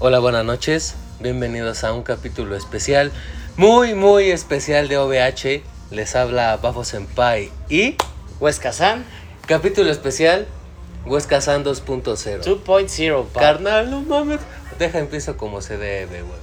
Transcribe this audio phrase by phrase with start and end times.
[0.00, 0.94] Hola, buenas noches.
[1.18, 3.10] Bienvenidos a un capítulo especial,
[3.56, 5.64] muy, muy especial de OVH.
[5.90, 7.96] Les habla Bafo Senpai y
[8.38, 9.04] Huesca San
[9.48, 10.46] capítulo especial
[11.04, 12.44] Huesca San 2.0.
[12.44, 13.40] 2.0, pa.
[13.40, 14.38] Carnal, no mames.
[14.78, 16.38] Deja empiezo como se debe, güey.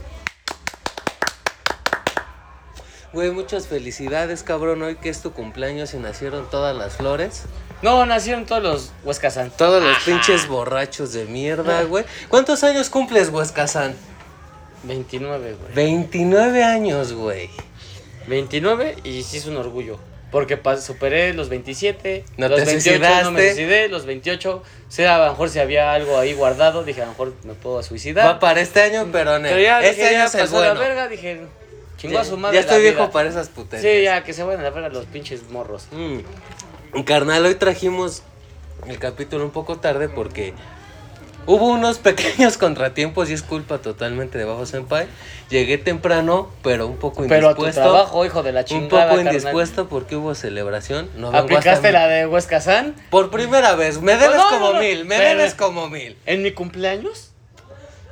[3.13, 4.81] Güey, muchas felicidades, cabrón.
[4.81, 7.43] Hoy que es tu cumpleaños y nacieron todas las flores.
[7.81, 9.51] No, nacieron todos los Huesca San.
[9.51, 12.05] Todos los pinches borrachos de mierda, güey.
[12.29, 13.95] ¿Cuántos años cumples, Huesca San?
[14.83, 15.73] 29, güey.
[15.73, 17.49] 29 años, güey.
[18.27, 19.99] 29 y sí es un orgullo.
[20.31, 23.47] Porque pa- superé los 27, No los te 28 no me suicidaste.
[23.55, 27.11] suicidé, los 28, sé a lo mejor si había algo ahí guardado, dije a lo
[27.11, 28.25] mejor me puedo suicidar.
[28.27, 29.47] Va para este año, pero no.
[29.47, 30.73] Pero ya, este dije, año ya es el pasó bueno.
[30.73, 31.41] la verga, dije,
[31.97, 33.11] chingó Ya, a su madre ya estoy viejo vida.
[33.11, 33.81] para esas putas.
[33.81, 35.87] Sí, ya, que se vayan a la verga los pinches morros.
[35.91, 36.17] Mm.
[37.03, 38.23] Carnal, hoy trajimos
[38.87, 40.53] el capítulo un poco tarde porque
[41.45, 45.07] hubo unos pequeños contratiempos y es culpa totalmente de Bajo Senpai.
[45.49, 47.81] Llegué temprano, pero un poco Pero a tu indispuesto.
[47.81, 49.35] trabajo, hijo de la un chingada, poco carnal.
[49.35, 51.09] indispuesto porque hubo celebración.
[51.17, 52.95] No ¿Aplicaste la de Huesca San?
[53.09, 56.17] Por primera vez, me debes No, no, como no, mil, me pero- debes como mil.
[56.25, 57.31] ¿En mi cumpleaños?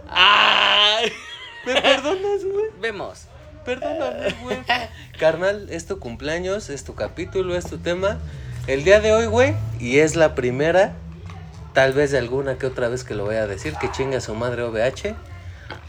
[0.10, 1.12] ¡Ay!
[1.66, 2.66] ¿Me perdonas, güey?
[2.82, 3.24] Vemos.
[3.66, 4.58] Perdóname, güey.
[5.20, 8.20] Carnal, es tu cumpleaños, es tu capítulo, es tu tema.
[8.66, 10.94] El día de hoy, güey, y es la primera,
[11.74, 14.36] tal vez de alguna que otra vez que lo voy a decir, que chinga su
[14.36, 15.16] madre OVH.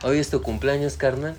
[0.02, 1.36] Hoy es tu cumpleaños, carnal.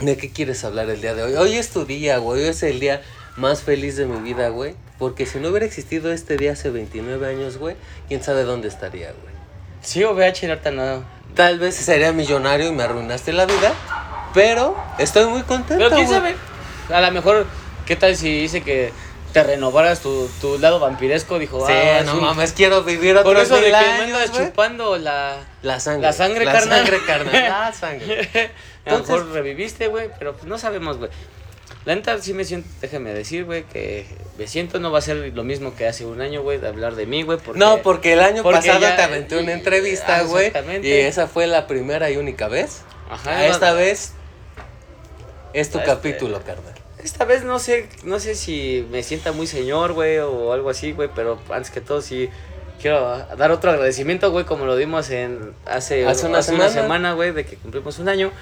[0.00, 1.34] ¿De qué quieres hablar el día de hoy?
[1.36, 2.42] Hoy es tu día, güey.
[2.42, 3.02] Hoy es el día
[3.36, 4.74] más feliz de mi vida, güey.
[4.98, 7.76] Porque si no hubiera existido este día hace 29 años, güey,
[8.08, 9.34] quién sabe dónde estaría, güey.
[9.80, 11.04] Sí, OVH no.
[11.36, 13.74] Tal vez sería millonario y me arruinaste la vida,
[14.34, 15.84] pero estoy muy contento.
[15.84, 16.18] Pero quién güey.
[16.18, 16.34] sabe.
[16.92, 17.46] A lo mejor,
[17.86, 18.92] ¿qué tal si dice que
[19.32, 21.38] te renovaras tu, tu lado vampiresco?
[21.38, 24.96] Dijo, Sí, ah, no mames, quiero vivir otros Por eso de que me años, chupando
[24.98, 25.36] la.
[25.62, 26.02] La sangre.
[26.02, 26.78] La sangre, la carnal.
[26.80, 27.32] sangre, carnal.
[27.48, 28.50] La sangre.
[28.86, 31.10] a lo mejor reviviste, güey, pero pues no sabemos, güey.
[31.84, 34.06] La neta sí me siento, déjame decir, güey, que
[34.36, 36.96] me siento no va a ser lo mismo que hace un año, güey, de hablar
[36.96, 37.38] de mí, güey.
[37.38, 40.46] Porque, No, porque el año porque pasado ya- te aventé una entrevista, Ah, güey.
[40.48, 40.86] exactamente.
[40.88, 42.82] Y esa fue la primera y única vez.
[43.10, 44.12] Ajá, Esta no- vez
[45.54, 46.74] es tu Este- capítulo, carnal.
[47.02, 50.92] Esta vez no sé, no sé si me sienta muy señor, güey, o algo así,
[50.92, 52.28] güey, pero antes que todo sí
[52.80, 56.68] quiero dar otro agradecimiento, güey, como lo dimos en hace, Hace una semana.
[56.70, 58.32] semana, güey, de que cumplimos un año.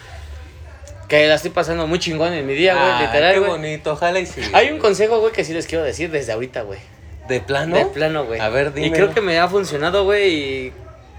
[1.08, 3.50] Que la estoy pasando muy chingón en mi día, güey, Ah, literal, qué güey.
[3.52, 4.40] bonito, ojalá y sí.
[4.52, 6.80] Hay un consejo, güey, que sí les quiero decir desde ahorita, güey.
[7.28, 7.76] ¿De plano?
[7.76, 8.40] De plano, güey.
[8.40, 8.96] A ver, Y dime.
[8.96, 10.72] creo que me ha funcionado, güey, y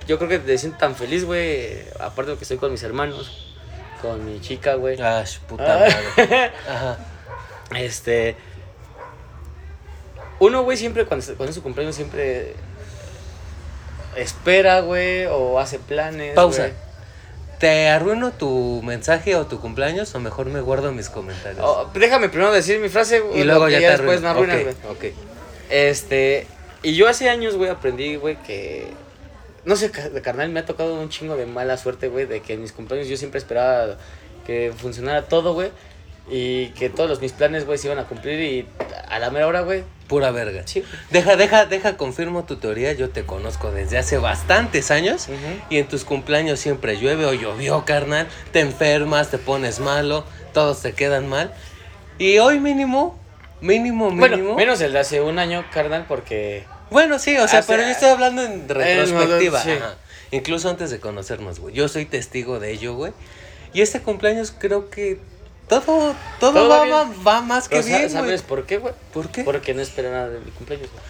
[0.08, 3.56] yo creo que me siento tan feliz, güey, aparte de que estoy con mis hermanos,
[4.02, 5.00] con mi chica, güey.
[5.02, 5.80] Ah, puta Ah.
[6.18, 6.52] madre.
[6.70, 6.98] Ajá.
[7.76, 8.36] Este.
[10.40, 12.54] Uno, güey, siempre cuando, cuando es su cumpleaños, siempre
[14.16, 16.34] espera, güey, o hace planes.
[16.36, 16.64] Pausa.
[16.64, 16.88] güey.
[17.60, 21.66] ¿Te arruino tu mensaje o tu cumpleaños o mejor me guardo mis comentarios?
[21.66, 24.76] Oh, déjame primero decir mi frase, y luego ya te después me arruinas, güey.
[24.90, 25.16] Ok.
[25.70, 26.46] Este.
[26.84, 28.88] Y yo hace años, güey, aprendí, güey, que.
[29.66, 32.54] No sé, de carnal, me ha tocado un chingo de mala suerte, güey, de que
[32.54, 33.98] en mis cumpleaños yo siempre esperaba
[34.46, 35.72] que funcionara todo, güey.
[36.30, 38.68] Y que todos los, mis planes, güey, se iban a cumplir y
[39.08, 39.84] a la mera hora, güey.
[40.08, 40.64] Pura verga.
[40.66, 40.84] Sí.
[41.12, 42.94] Deja, deja, deja, confirmo tu teoría.
[42.94, 45.28] Yo te conozco desde hace bastantes años.
[45.70, 48.28] Y en tus cumpleaños siempre llueve o llovió, carnal.
[48.52, 51.54] Te enfermas, te pones malo, todos te quedan mal.
[52.18, 53.18] Y hoy mínimo,
[53.62, 54.20] mínimo, mínimo.
[54.28, 56.66] Bueno, menos el de hace un año, carnal, porque.
[56.90, 59.62] Bueno, sí, o sea, Hace- pero yo estoy hablando en retrospectiva.
[59.62, 59.72] sí.
[59.72, 59.96] ajá.
[60.32, 61.74] Incluso antes de conocernos, güey.
[61.76, 63.14] Yo soy testigo de ello, güey.
[63.74, 65.20] Y este cumpleaños creo que
[65.68, 68.94] todo, todo, Todo va, va va, más que Pero bien, ¿Sabes por qué, güey?
[69.14, 69.44] ¿Por qué?
[69.44, 71.04] Porque no esperé nada de mi cumpleaños, güey.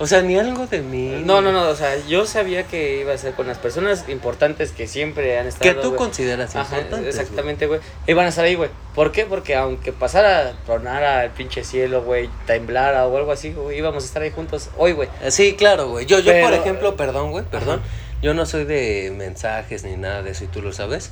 [0.00, 1.22] O sea, ni algo de mí.
[1.24, 4.72] No, no, no, o sea, yo sabía que iba a ser con las personas importantes
[4.72, 5.72] que siempre han estado.
[5.72, 7.78] Que tú consideras Ajá, importantes, exactamente, güey.
[8.08, 8.70] Iban a estar ahí, güey.
[8.96, 9.24] ¿Por qué?
[9.24, 14.06] Porque aunque pasara, tronara el pinche cielo, güey, temblara o algo así, güey, íbamos a
[14.06, 15.08] estar ahí juntos hoy, güey.
[15.20, 15.30] güey.
[15.30, 16.06] Sí, claro, güey.
[16.06, 17.78] Yo, yo por ejemplo, perdón, güey, perdón.
[17.78, 17.88] Ajá.
[18.20, 21.10] Yo no soy de mensajes ni nada de eso y tú lo sabes.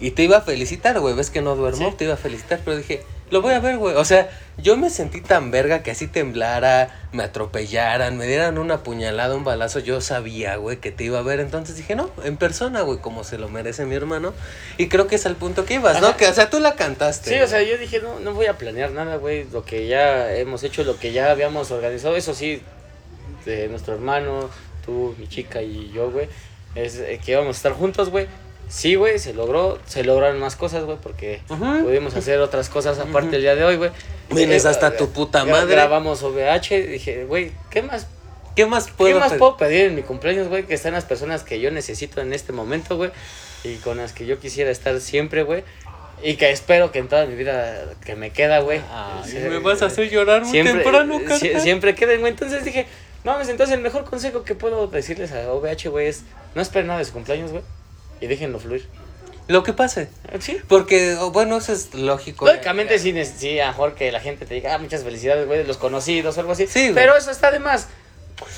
[0.00, 1.14] Y te iba a felicitar, güey.
[1.14, 1.96] Ves que no duermo, Sí.
[1.96, 3.94] te iba a felicitar, pero dije, lo voy a ver, güey.
[3.96, 8.82] O sea, yo me sentí tan verga que así temblara, me atropellaran, me dieran una
[8.82, 9.78] puñalada, un balazo.
[9.78, 11.40] Yo sabía, güey, que te iba a ver.
[11.40, 14.34] Entonces dije, no, en persona, güey, como se lo merece mi hermano.
[14.78, 16.16] Y creo que es al punto que ibas, ¿no?
[16.16, 17.30] Que, o sea, tú la cantaste.
[17.30, 17.44] Sí, güey.
[17.44, 19.44] o sea, yo dije, no, no voy a planear nada, güey.
[19.52, 22.62] Lo que ya hemos hecho, lo que ya habíamos organizado, eso sí,
[23.44, 24.50] de nuestro hermano,
[24.84, 26.28] tú, mi chica y yo, güey,
[26.74, 28.26] es eh, que íbamos a estar juntos, güey.
[28.68, 31.40] Sí, güey, se logró, se lograron más cosas, güey, porque
[31.82, 33.36] pudimos hacer otras cosas aparte Ujú.
[33.36, 33.90] el día de hoy, güey.
[34.30, 35.74] Vienes Eh, hasta tu puta madre.
[35.74, 38.06] Grabamos OVH, dije, güey, ¿qué más,
[38.56, 39.38] ¿Qué más ¿qué puedo más pedir?
[39.38, 40.64] puedo pedir en mi cumpleaños, güey?
[40.64, 43.10] Que están las personas que yo necesito en este momento, güey.
[43.64, 45.64] y con las que yo quisiera estar siempre, güey.
[46.22, 48.80] Y que espero que en toda mi vida que me queda, güey.
[49.24, 51.60] Se- me vas a hacer llorar muy siempre, temprano, sie- carnal.
[51.62, 52.32] siempre queden, güey.
[52.32, 52.86] Entonces dije,
[53.24, 56.24] mames, entonces el mejor consejo que puedo decirles a OVH, güey, es
[56.54, 57.62] no esperen nada de su cumpleaños, güey.
[58.20, 58.86] Y déjenlo fluir.
[59.46, 60.08] Lo que pase.
[60.40, 60.58] Sí.
[60.68, 62.46] Porque, oh, bueno, eso es lógico.
[62.46, 65.76] Lógicamente sí, sí, a que la gente te diga, ah, muchas felicidades, güey, de los
[65.76, 66.66] conocidos o algo así.
[66.66, 66.94] Sí, güey.
[66.94, 67.88] Pero eso está de más.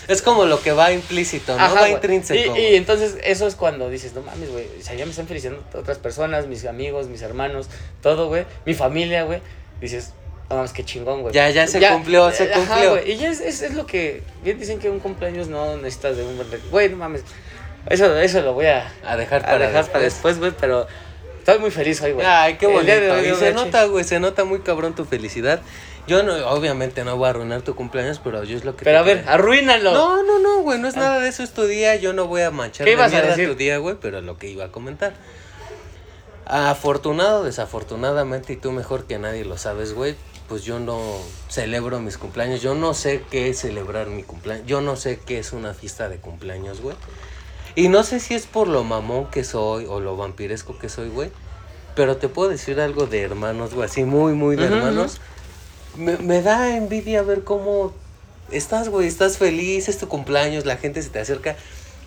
[0.09, 2.57] Es como lo que va implícito, no Ajá, va intrínseco.
[2.57, 5.27] Y, y entonces eso es cuando dices, no mames, güey, o sea, ya me están
[5.27, 7.69] felicitando otras personas, mis amigos, mis hermanos,
[8.01, 9.41] todo, güey, mi familia, güey.
[9.81, 10.13] Dices,
[10.49, 11.35] no mames, qué chingón, güey.
[11.35, 13.07] Ya, ya se cumplió, se Ajá, cumplió.
[13.07, 16.25] Y ya es, es, es lo que, bien dicen que un cumpleaños no necesitas de
[16.25, 17.23] un buen Güey, no mames.
[17.89, 20.35] Eso, eso lo voy a, A dejar a para dejar para después.
[20.37, 20.87] después, güey, pero
[21.39, 22.27] estoy muy feliz hoy, güey.
[22.27, 22.93] Ay, qué bonito.
[23.15, 25.61] hoy, y se nota, güey, se nota muy cabrón tu felicidad.
[26.09, 28.99] Yo no, obviamente no voy a arruinar tu cumpleaños, pero yo es lo que Pero
[29.01, 29.93] a ver, quiero- arruínalo.
[29.93, 32.43] No, no, no, güey, no es nada de eso, es tu día, yo no voy
[32.43, 33.49] a manchar ¿Qué ibas a decir?
[33.49, 35.15] tu día, güey, pero lo que iba a comentar.
[36.47, 40.15] Afortunado, desafortunadamente, y tú mejor que nadie lo sabes, güey,
[40.49, 41.01] pues yo no
[41.49, 45.41] celebro mis cumpleaños, yo no sé qué es celebrar mi cumpleaños, yo no sé qué
[45.41, 46.95] es una fiesta de cumpleaños, güey.
[47.77, 51.09] Y no sé si es por lo mamón que soy o lo vampiresco que soy,
[51.11, 51.31] güey,
[51.95, 55.21] pero te puedo decir algo de hermanos, güey, así muy, muy de hermanos.
[55.97, 57.93] Me, me da envidia ver cómo
[58.51, 61.57] estás, güey, estás feliz, es tu cumpleaños, la gente se te acerca.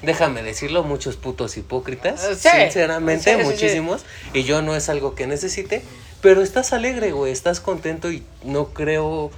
[0.01, 3.45] Déjame decirlo, muchos putos hipócritas, Eh, sí, sinceramente, sí, sí, sí.
[3.45, 5.81] muchísimos, y yo no es algo que necesite,
[6.21, 9.30] pero estás alegre, güey, estás contento y no creo,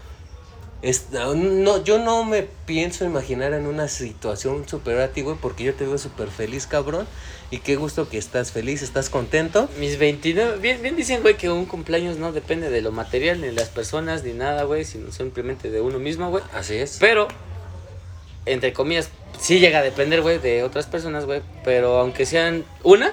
[0.82, 5.64] es- no, yo no me pienso imaginar en una situación superior a ti, güey, porque
[5.64, 7.08] yo te veo súper feliz, cabrón,
[7.52, 9.70] y qué gusto que estás feliz, estás contento.
[9.78, 13.48] Mis 29, bien, bien dicen, güey, que un cumpleaños no depende de lo material, ni
[13.48, 16.44] de las personas, ni nada, güey, sino simplemente de uno mismo, güey.
[16.54, 16.98] Así es.
[17.00, 17.28] Pero,
[18.46, 21.42] entre comillas, sí llega a depender, güey, de otras personas, güey.
[21.64, 23.12] Pero aunque sean una,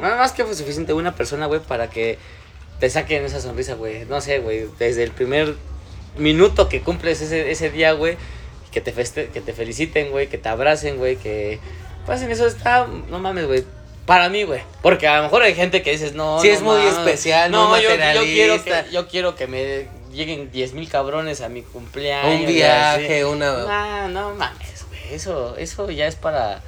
[0.00, 2.16] nada más que fue suficiente una persona, güey, para que
[2.78, 4.04] te saquen esa sonrisa, güey.
[4.06, 5.54] No sé, güey, desde el primer
[6.16, 8.16] minuto que cumples ese, ese día, güey,
[8.72, 11.58] que te, feste que te feliciten, güey, que te abracen, güey, que
[12.06, 13.64] pasen eso, está, no mames, güey.
[14.06, 14.62] Para mí, güey.
[14.82, 16.40] Porque a lo mejor hay gente que dices, no.
[16.40, 16.98] Sí, no es muy mames.
[16.98, 18.84] especial, no, muy yo, yo quiero materialista.
[18.84, 22.40] que, yo quiero que me lleguen 10 mil cabrones a mi cumpleaños.
[22.40, 23.52] Un viaje, una...
[23.52, 25.14] No, no mames, güey.
[25.14, 26.60] Eso, eso ya es para.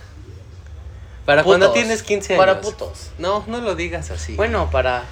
[1.24, 1.58] Para putos.
[1.58, 2.46] cuando tienes 15 años.
[2.46, 3.10] Para putos.
[3.18, 4.34] No, no lo digas así.
[4.34, 5.04] Bueno, para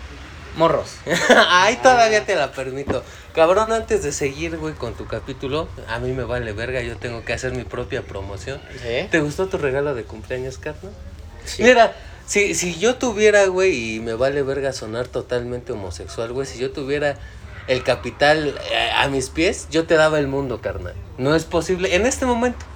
[0.57, 0.97] morros.
[1.49, 3.03] Ay, todavía te la permito.
[3.35, 7.25] Cabrón, antes de seguir, güey, con tu capítulo, a mí me vale verga, yo tengo
[7.25, 8.61] que hacer mi propia promoción.
[8.83, 9.09] ¿Sí?
[9.11, 10.93] ¿Te gustó tu regalo de cumpleaños, carnal?
[11.45, 11.63] Sí.
[11.63, 11.95] Mira,
[12.27, 16.73] si, si yo tuviera, güey, y me vale verga sonar totalmente homosexual, güey, si yo
[16.73, 17.17] tuviera
[17.69, 20.95] el capital eh, a mis pies, yo te daba el mundo, carnal.
[21.19, 21.95] No es posible.
[21.95, 22.67] En este momento,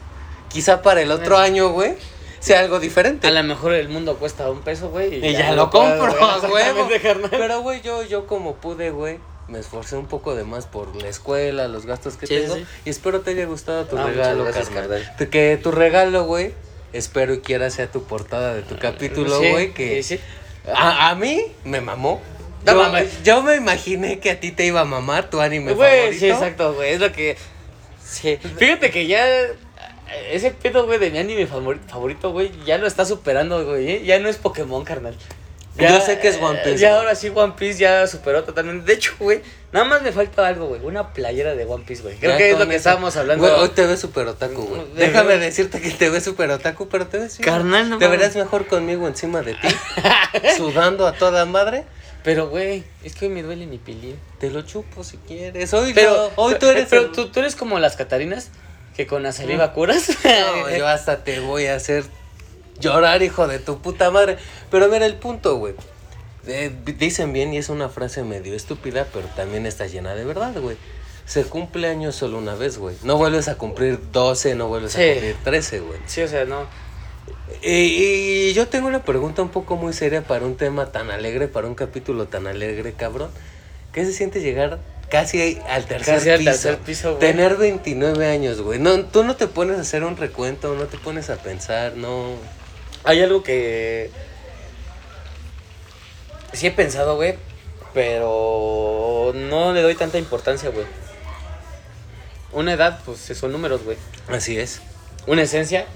[0.49, 1.95] quizá para el otro año, güey,
[2.39, 3.27] sea algo diferente.
[3.27, 5.25] A lo mejor el mundo cuesta un peso, güey.
[5.25, 7.01] Y ya lo compro, puedo, a güey.
[7.31, 9.19] Pero, güey, yo, yo como pude, güey,
[9.49, 12.55] me esforcé un poco de más por la escuela, los gastos que Sí, tengo.
[12.57, 12.65] sí.
[12.85, 15.07] Y espero te haya gustado tu No, regalo, gracias, carnal.
[15.31, 16.53] Que tu regalo, güey,
[16.93, 20.23] espero y quiera sea tu portada de tu capítulo, Sí, güey, que sí, sí.
[20.75, 22.23] A, a mí me mamó.
[22.65, 23.23] No yo, mames.
[23.23, 26.21] yo me imaginé que a ti te iba a mamar tu anime Güey, favorito.
[26.21, 26.95] sí, exacto, güey.
[26.95, 27.37] Es lo que.
[28.03, 28.39] Sí.
[28.57, 29.23] Fíjate que ya.
[30.31, 33.91] Ese pedo, güey, de mi anime favori- favorito, güey, ya lo está superando, güey.
[33.91, 34.03] ¿eh?
[34.05, 35.15] Ya no es Pokémon, carnal.
[35.77, 37.01] Yo sé que es One Piece, Ya güey.
[37.01, 38.87] ahora sí, One Piece ya superó totalmente.
[38.87, 40.81] De hecho, güey, nada más me falta algo, güey.
[40.85, 42.15] Una playera de One Piece, güey.
[42.17, 43.45] Creo Ya que es lo que eso- estábamos hablando.
[43.49, 44.83] Güey, hoy te ves súper otaku, güey.
[44.95, 47.39] De Déjame decirte que te ves súper otaku, pero te ves.
[47.41, 48.21] Carnal, no Te mames.
[48.21, 49.69] verás mejor conmigo encima de ti,
[50.57, 51.85] sudando a toda madre.
[52.23, 54.17] Pero, güey, es que hoy me duele mi pilín.
[54.39, 55.75] Te lo chupo si quieres.
[55.75, 58.49] Hoy, Pero, yo- hoy tú eres pero el- tú, tú eres como las Catarinas,
[58.97, 60.09] que con la saliva curas.
[60.25, 62.05] No, yo hasta te voy a hacer
[62.81, 64.37] llorar, hijo de tu puta madre.
[64.71, 65.75] Pero mira el punto, güey.
[66.47, 70.53] Eh, dicen bien y es una frase medio estúpida, pero también está llena de verdad,
[70.61, 70.77] güey.
[71.27, 72.97] Se cumple años solo una vez, güey.
[73.03, 75.03] No vuelves a cumplir 12, no vuelves Sí.
[75.03, 75.99] a cumplir 13, güey.
[76.07, 76.67] Sí, o sea, no.
[77.63, 81.49] Y, y yo tengo una pregunta un poco muy seria para un tema tan alegre,
[81.49, 83.31] para un capítulo tan alegre, cabrón.
[83.93, 86.51] ¿Qué se siente llegar casi al tercer Casi al piso?
[86.51, 87.21] tercer piso, güey.
[87.21, 88.79] Tener 29 años, güey.
[88.79, 92.33] No, tú no te pones a hacer un recuento, no te pones a pensar, no.
[93.05, 94.11] Hay algo que.
[96.53, 97.37] Sí he pensado, güey.
[97.93, 100.87] Pero no le doy tanta importancia, güey.
[102.53, 103.97] Una edad, pues son números, güey.
[104.29, 104.81] Así es.
[105.27, 105.87] Una esencia,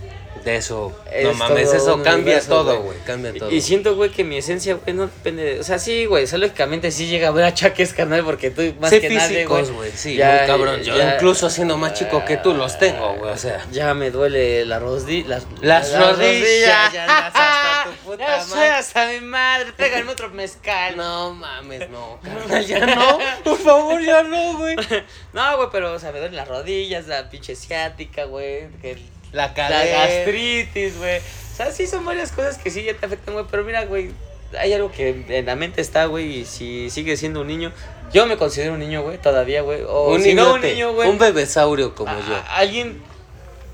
[0.44, 2.96] De eso, Es no mames, eso cambia todo, güey.
[3.04, 3.50] cambia todo.
[3.50, 5.60] Y siento, güey, que mi esencia, güey, no depende de...
[5.60, 8.62] O sea, sí, güey, o sea, lógicamente sí llega a haber achaques, carnal, porque tú
[8.80, 10.80] más Sí, que físicos, güey, sí, ya- muy cabrón.
[10.82, 13.66] Yo ya- incluso siendo más chico que tú los tengo, güey, o sea.
[13.72, 15.28] Ya me duele la rodilla.
[15.28, 18.68] Las, Las rodillas, ya andas hasta tu puta Ya madre.
[18.70, 19.72] hasta mi madre.
[19.72, 20.96] Tráiganme otro mezcal.
[20.96, 23.18] No mames, no, carnal, ya no.
[23.44, 24.76] Por favor, ya no, güey.
[25.32, 28.68] No, güey, pero, o sea, me duelen las rodillas, la pinche ciática, güey.
[28.80, 28.96] que
[29.32, 31.18] La La gastritis, güey.
[31.18, 33.46] O sea, sí son varias cosas que sí ya te afectan, güey.
[33.50, 34.10] Pero mira, güey,
[34.58, 36.38] hay algo que en la mente está, güey.
[36.40, 37.72] Y si sigues siendo un niño,
[38.12, 39.82] yo me considero un niño, güey, todavía, güey.
[39.86, 41.08] O Un si no, un niño, güey.
[41.10, 42.42] Un bebesaurio como a- yo.
[42.50, 43.02] alguien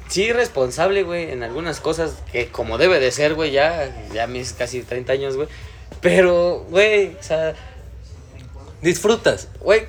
[0.08, 4.52] sí responsable, güey, en algunas cosas que como debe de ser, güey, ya, ya mis
[4.52, 5.48] casi 30 años, güey.
[6.00, 7.54] Pero, güey, o sea,
[8.82, 9.48] Disfrutas.
[9.60, 9.86] güey,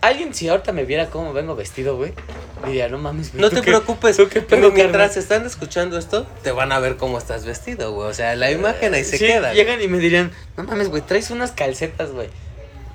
[0.00, 2.12] alguien si ahorita me viera cómo vengo vestido, güey,
[2.66, 5.18] diría, no mames, güey, No ¿tú te qué- preocupes, tú qué pero pedo, mientras carnal?"
[5.22, 8.08] están escuchando esto, te van a ver cómo estás vestido, güey.
[8.08, 9.48] O sea, la imagen ahí se Sí, queda.
[9.50, 9.54] güey.
[9.56, 12.28] Llegan y me dirían, no mames, güey, traes unas calcetas, güey,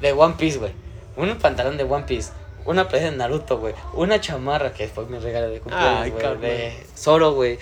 [0.02, 0.72] de One Piece, güey.
[1.18, 2.32] Un pantalón de One Piece.
[2.66, 3.76] Una playera de Naruto, güey.
[3.94, 6.22] Una chamarra que fue mi regalo de Ay, cumpleaños, güey.
[6.22, 6.42] carnal.
[6.42, 7.60] De Zoro, güey.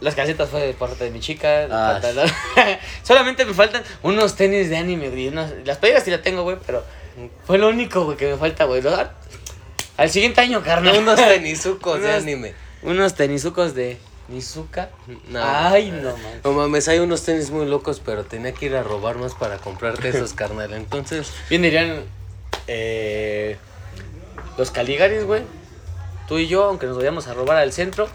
[0.00, 1.68] Las calcetas fue de parte de mi chica.
[1.70, 2.00] Ah.
[3.02, 5.30] Solamente me faltan unos tenis de anime, güey.
[5.64, 6.82] Las playeras sí las tengo, güey, pero
[7.46, 8.82] fue lo único, güey, que me falta, güey.
[9.96, 10.98] Al siguiente año, carnal.
[10.98, 12.54] Unos tenisucos de Unos- anime.
[12.82, 14.90] Unos tenisucos de Nizuka.
[15.28, 15.40] No.
[15.42, 16.40] Ay, no, man.
[16.44, 19.58] No mames, hay unos tenis muy locos, pero tenía que ir a robar más para
[19.58, 20.72] comprarte esos, carnal.
[20.74, 22.02] Entonces, Bien dirían
[22.66, 23.56] eh,
[24.58, 25.42] los Caligaris, güey.
[26.28, 28.08] Tú y yo, aunque nos vayamos a robar al centro,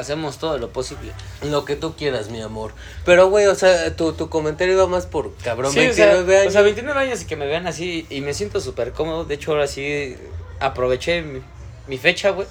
[0.00, 1.12] hacemos todo lo posible.
[1.42, 2.72] lo que tú quieras, mi amor.
[3.04, 6.40] Pero, güey, o sea, tu, tu comentario iba más por cabrón, Sí, o 29 sea,
[6.40, 6.48] años.
[6.48, 9.24] o sea, 29 años y que me vean así y me siento súper cómodo.
[9.24, 10.16] De hecho, ahora sí
[10.60, 11.40] aproveché mi,
[11.86, 12.46] mi fecha, güey,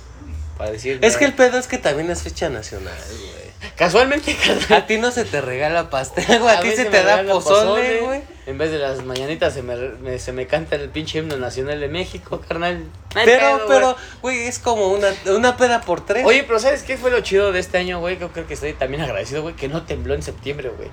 [0.58, 1.00] para decir...
[1.02, 3.49] es que el pedo es que también es fecha nacional, güey.
[3.76, 6.56] Casualmente, carnal, A ti no se te regala pastel, güey.
[6.56, 8.22] A, ti se te da pozole, güey.
[8.46, 11.80] En vez de las mañanitas se me, me- se me canta el pinche himno nacional
[11.80, 12.84] de México, carnal.
[13.14, 16.26] Pero, pedo, pero, güey, es como una, una peda por tres.
[16.26, 18.18] Oye, pero ¿sabes qué fue lo chido de este año, güey?
[18.18, 20.90] Yo creo que estoy también agradecido, güey, que no tembló en septiembre, güey.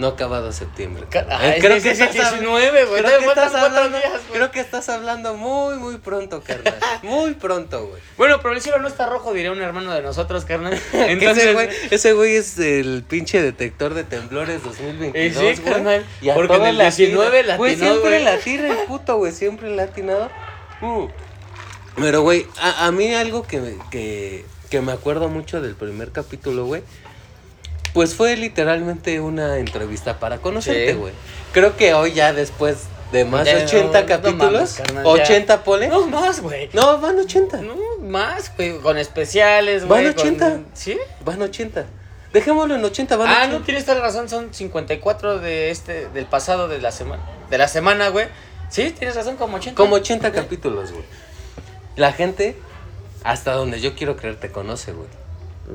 [0.00, 1.04] No ha acabado septiembre.
[1.12, 3.02] Eh, es creo que es el estás hab- 19, güey.
[3.02, 4.32] Creo que estás hablando, días, güey.
[4.32, 6.74] creo que estás hablando muy, muy pronto, carnal.
[7.02, 8.00] Muy pronto, güey.
[8.16, 10.72] Bueno, pero el cielo no está rojo, diría un hermano de nosotros, carnal.
[10.92, 15.72] Entonces, ese güey, ese güey es el pinche detector de temblores 2022, Eh, sí, güey.
[15.74, 17.56] carnal, Y a porque en el le 19 atina.
[17.56, 18.24] Güey, siempre güey.
[18.24, 20.30] la tira el puto, güey, siempre la ha atinado.
[20.80, 21.04] Mm.
[21.96, 26.64] Pero, güey, a, a mí algo que, que, que me acuerdo mucho del primer capítulo,
[26.64, 26.82] güey,
[27.92, 30.96] pues fue literalmente una entrevista para conocerte, Sí.
[30.98, 31.12] güey.
[31.52, 35.10] Creo que hoy ya después de más de Ya, 80 no capítulos, mames, carnal, ya.
[35.10, 35.88] 80 pole.
[35.88, 36.70] No, más, güey.
[36.72, 37.60] No, van 80.
[37.62, 38.78] No, más, güey.
[38.78, 40.14] Con especiales, Van güey.
[40.14, 40.60] con- 80.
[40.74, 40.96] ¿Sí?
[41.24, 41.86] Van 80.
[42.32, 43.58] Dejémoslo en 80, van Ah, 80.
[43.58, 44.28] no, tienes toda la razón.
[44.28, 47.22] Son 54 de este, del pasado de la semana.
[47.50, 48.28] De la semana, güey.
[48.68, 49.74] Sí, tienes razón, como 80.
[49.76, 51.02] Como 80 capítulos, güey.
[51.96, 52.56] La gente,
[53.24, 55.08] hasta donde yo quiero creer, te conoce, güey.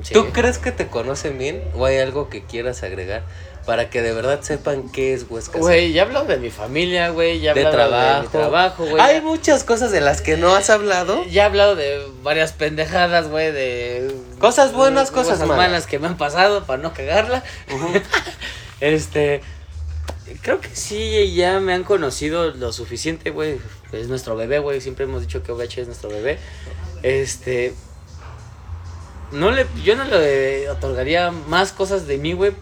[0.04, 0.14] Sí.
[0.14, 3.24] ¿Tú crees que te conocen bien o hay algo que quieras agregar
[3.66, 5.58] para que de verdad sepan qué es Huesca?
[5.58, 7.40] Güey, ya he hablado de mi familia, güey.
[7.40, 8.16] Ya he de trabajo.
[8.16, 9.02] de mi trabajo, güey.
[9.02, 11.24] Hay ya- muchas cosas de las que no has hablado.
[11.26, 14.16] Ya he hablado de varias pendejadas, güey, de...
[14.40, 15.88] Cosas buenas, cosas malas.
[15.88, 17.44] que me han pasado para no cagarla.
[18.80, 19.42] este...
[20.42, 23.58] Creo que sí, ya me han conocido lo suficiente, güey.
[23.92, 24.82] Es nuestro bebé, güey.
[24.82, 26.38] Siempre hemos dicho que OVH es nuestro bebé.
[27.04, 27.74] Este...
[29.32, 32.54] No le, yo no le otorgaría más cosas de mí, güey.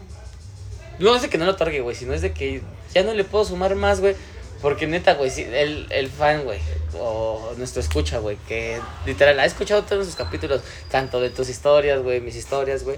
[1.00, 2.62] No es de que no lo otorgue, güey, sino es de que
[2.94, 4.16] ya no le puedo sumar más, güey.
[4.62, 6.60] Porque neta, güey, el, el fan, güey,
[6.98, 12.02] o nuestro escucha, güey, que literal ha escuchado todos sus capítulos, tanto de tus historias,
[12.02, 12.98] güey, mis historias, güey.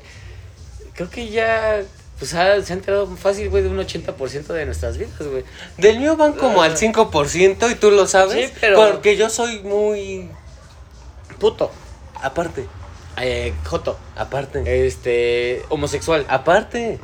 [0.94, 1.82] Creo que ya,
[2.20, 5.44] pues ha- se ha enterado fácil, güey, de un 80% de nuestras vidas, güey.
[5.78, 8.48] Del mío van como al 5% y tú lo sabes.
[8.50, 10.30] Sí, pero- Porque yo soy muy.
[11.40, 11.72] Puto,
[12.22, 12.66] Aparte,
[13.18, 14.88] eh, joto, aparte.
[14.88, 17.00] este, homosexual, Aparte.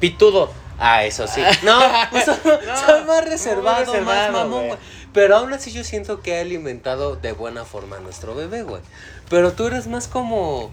[0.00, 0.50] pitudo.
[0.78, 1.40] Ah, eso sí.
[1.62, 4.78] No, pues soy, soy más reservado, reservado, más mamón, güey.
[5.12, 8.82] Pero aún así yo siento que ha alimentado de buena forma a nuestro bebé, güey.
[9.28, 10.70] Pero tú eres más como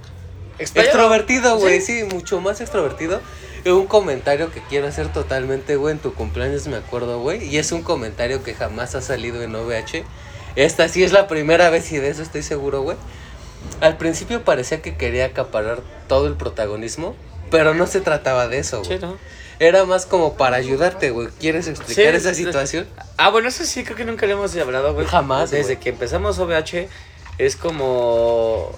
[0.60, 1.82] extrovertido, güey.
[1.82, 2.02] Sí.
[2.02, 2.16] Sí.
[2.16, 3.22] mucho más extrovertido.
[3.66, 7.44] Un comentario que quiero hacer totalmente, güey, en tu cumpleaños me acuerdo, güey.
[7.44, 10.04] Y es un comentario que jamás ha salido en OVH.
[10.56, 12.98] Esta sí es la primera vez y de eso estoy seguro, güey.
[13.82, 17.16] Al principio parecía que quería acaparar todo el protagonismo,
[17.52, 18.98] pero no se trataba de eso, güey.
[19.00, 19.18] Sí, ¿no?
[19.60, 21.30] Era más como para ayudarte, güey.
[21.40, 22.88] ¿Quieres explicar Sí, esa situación?
[23.18, 25.06] Ah, bueno, eso sí, creo que nunca le hemos hablado, güey.
[25.08, 25.80] Jamás, Desde güey.
[25.80, 26.90] que empezamos OVH,
[27.38, 28.72] es como.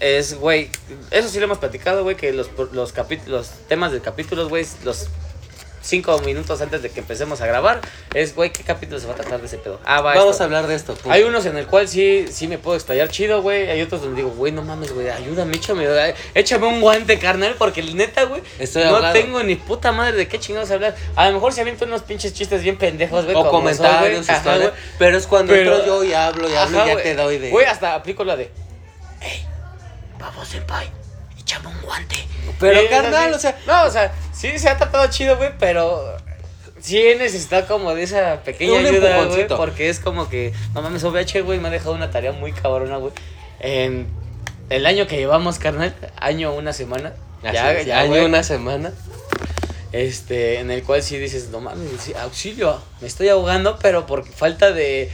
[0.00, 0.70] es, güey,
[1.10, 2.94] eso sí lo hemos platicado, güey, que los, los,
[3.26, 5.08] los temas del capítulos, güey, los
[5.88, 7.80] cinco minutos antes de que empecemos a grabar,
[8.14, 9.80] es, güey, ¿qué capítulo se va a tratar de ese pedo?
[9.84, 10.96] Ah, va Vamos a hablar de esto.
[11.08, 13.70] Hay unos en el cual sí, sí me puedo explayar chido, güey.
[13.70, 15.86] Hay otros donde digo, güey, no mames, güey, ayúdame, échame,
[16.34, 18.42] échame un guante, carnal, porque neta, güey,
[18.74, 20.94] no tengo ni puta madre de qué chingados hablar.
[21.16, 23.36] A lo mejor se aviento unos pinches chistes bien pendejos, güey.
[23.36, 24.70] O comentarios, güey.
[24.98, 27.50] Pero es cuando entro yo y hablo y hablo y ya te doy de...
[27.50, 28.50] Güey, hasta aplico la de,
[29.20, 29.46] ¡Ey!
[30.18, 30.90] Vamos, senpai,
[31.48, 32.16] échame un guante.
[32.60, 33.58] Pero, carnal, o sea...
[33.66, 36.16] No, o sea, sí se ha tratado chido, güey, pero
[36.80, 39.48] sí necesita como de esa pequeña ayuda, güey.
[39.48, 42.98] Porque es como que, no mames, OVH, güey, me ha dejado una tarea muy cabrona,
[42.98, 43.12] güey.
[43.60, 44.08] En
[44.68, 47.14] el año que llevamos, carnal, año, una semana.
[47.42, 48.92] ya, ya, año, una semana.
[49.92, 54.70] Este, en el cual sí dices, no mames, auxilio, me estoy ahogando, pero por falta
[54.70, 55.10] de,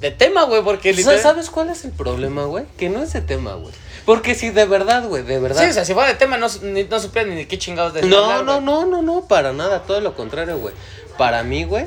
[0.00, 1.20] de tema, güey, porque literal...
[1.20, 2.66] ¿Sabes cuál es el problema, güey?
[2.76, 3.72] Que no es de tema, güey.
[4.04, 5.62] Porque si de verdad, güey, de verdad.
[5.62, 8.02] Sí, o sea, si fuera de tema no, ni, no supieran ni qué chingados de
[8.02, 10.74] No, no, no, no, no, para nada, todo lo contrario, güey.
[11.16, 11.86] Para mí, güey,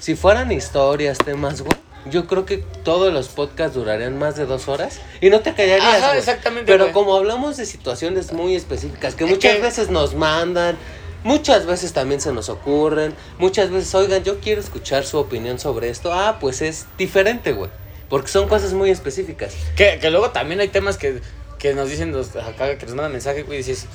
[0.00, 1.76] si fueran historias, temas, güey,
[2.06, 6.02] yo creo que todos los podcasts durarían más de dos horas y no te callarías.
[6.02, 6.70] Ajá, exactamente.
[6.70, 10.76] Pero como hablamos de situaciones muy específicas que muchas veces nos mandan,
[11.22, 15.90] muchas veces también se nos ocurren, muchas veces, oigan, yo quiero escuchar su opinión sobre
[15.90, 16.12] esto.
[16.12, 17.70] Ah, pues es diferente, güey.
[18.08, 19.54] Porque son cosas muy específicas.
[19.76, 21.22] Que, que luego también hay temas que
[21.62, 23.86] que nos dicen los, acá, que nos mandan mensaje, güey, y dices...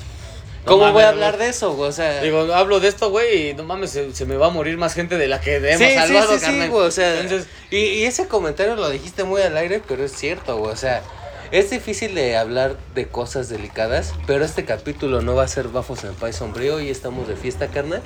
[0.64, 1.90] ¿Cómo voy a hablar de eso, güey?
[1.90, 2.22] O sea...
[2.22, 5.18] Digo, hablo de esto, güey, y no mames, se, me va a morir más gente
[5.18, 7.22] de la que hemos salvado, sí, sí, güey, o sea...
[7.70, 11.02] y, y ese comentario lo dijiste muy al aire, pero es cierto, güey, o sea...
[11.50, 16.04] Es difícil de hablar de cosas delicadas, pero este capítulo no va a ser Bafos
[16.04, 18.02] en País Sombrío y estamos de fiesta, carnal.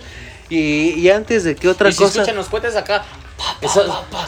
[0.52, 2.20] Y, y antes de que otra y si cosa.
[2.20, 3.04] Escuchan los cohetes acá.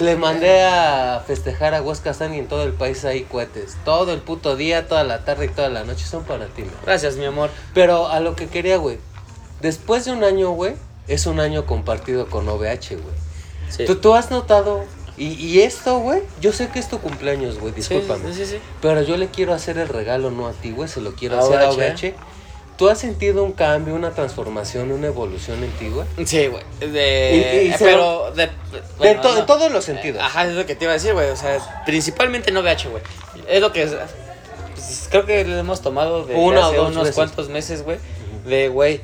[0.00, 3.76] le mandé a festejar a Huascazán y en todo el país hay cohetes.
[3.85, 7.16] Todo el puto día, toda la tarde y toda la noche son para ti, Gracias,
[7.16, 7.50] mi amor.
[7.75, 8.99] Pero a lo que quería, güey.
[9.61, 10.76] Después de un año, güey,
[11.09, 13.87] es un año compartido con OVH, güey.
[13.87, 14.85] ¿Tú, ¿Tú has notado
[15.19, 18.33] y, y esto, güey, yo sé que es tu cumpleaños, güey, discúlpame.
[18.33, 21.00] Sí, sí, sí, pero yo le quiero hacer el regalo no a ti, güey, se
[21.00, 22.14] lo quiero hacer a OVH.
[22.76, 26.07] ¿Tú has sentido un cambio, una transformación, una evolución en ti, güey?
[26.26, 26.62] Sí, güey.
[26.81, 27.75] De...
[27.78, 28.50] pero de,
[29.00, 30.21] en todos los sentidos.
[30.21, 31.30] ajá, es lo que te iba a decir, güey.
[31.30, 33.02] O sea, principalmente no VH, güey.
[33.49, 33.87] Es lo que...
[33.87, 37.99] Pues, creo que lo hemos tomado de Uno hace o unos cuantos meses, güey.
[38.45, 39.00] De, güey...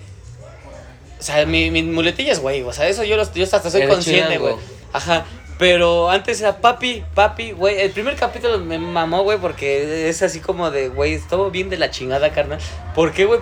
[1.21, 2.63] O sea, mi, mi muletilla es, güey.
[2.63, 4.55] O sea, eso yo, lo, yo hasta soy consciente, güey.
[4.93, 5.27] Ajá.
[5.61, 7.83] Pero antes era papi, papi, güey.
[7.83, 11.77] El primer capítulo me mamó, güey, porque es así como de, güey, estuvo bien de
[11.77, 12.59] la chingada, carnal.
[12.95, 13.41] ¿Por qué, güey?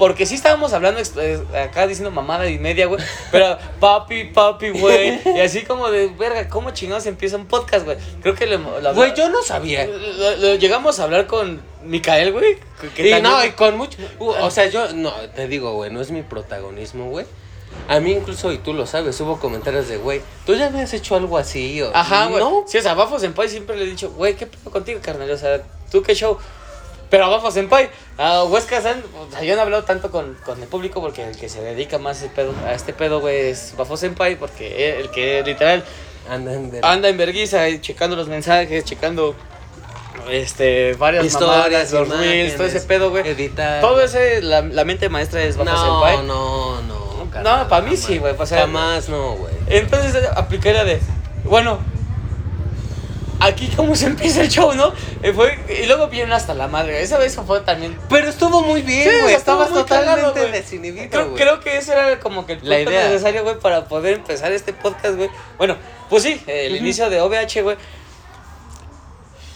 [0.00, 3.04] Porque sí estábamos hablando eh, acá diciendo mamada y media, güey.
[3.30, 5.20] Pero papi, papi, güey.
[5.26, 7.98] Y así como de, verga, ¿cómo chingados empieza un podcast, güey?
[8.22, 8.56] Creo que le.
[8.56, 9.86] Güey, yo no sabía.
[9.86, 12.56] Lo, llegamos a hablar con Micael, güey.
[12.96, 13.98] Y no, y con mucho.
[14.18, 17.26] o sea, yo, no, te digo, güey, no es mi protagonismo, güey.
[17.86, 21.14] A mí incluso, y tú lo sabes, hubo comentarios de, güey, ¿tú ya habías hecho
[21.14, 21.82] algo así?
[21.82, 22.42] O, Ajá, güey.
[22.42, 22.64] ¿No?
[22.66, 25.30] Sí, o sea, Bafo Senpai siempre le he dicho, güey, ¿qué pedo contigo, carnal?
[25.30, 26.38] O sea, ¿tú qué show?
[27.10, 30.34] Pero a Bafo Senpai, a Huesca San, o sea, yo no he hablado tanto con,
[30.44, 33.74] con, el público porque el que se dedica más pedo, a este pedo, güey, es
[33.76, 35.84] Bafo Senpai, porque el que literal
[36.28, 39.34] anda en, anda en verguiza, checando los mensajes, checando
[40.30, 43.26] este, varias historias, los reels, todo ese pedo, güey.
[43.26, 43.80] Editar.
[43.80, 46.26] Todo ese, la, la mente maestra es Bafo no, Senpai.
[46.26, 47.10] No, no,
[47.42, 48.34] no, para mí sí, güey.
[48.38, 49.54] O sea, Jamás no, güey.
[49.66, 51.00] Entonces apliqué de,
[51.44, 51.80] bueno,
[53.40, 54.92] aquí cómo se empieza el show, ¿no?
[55.22, 57.02] Y, fue, y luego viene hasta la madre.
[57.02, 57.98] Esa vez fue también.
[58.08, 59.34] Pero estuvo muy bien, güey.
[59.34, 61.10] Estabas totalmente desinhibido.
[61.10, 63.08] Creo, creo, que eso era como que el punto idea.
[63.08, 65.30] necesario, güey, para poder empezar este podcast, güey.
[65.58, 65.76] Bueno,
[66.08, 67.76] pues sí, el inicio de OVH, güey.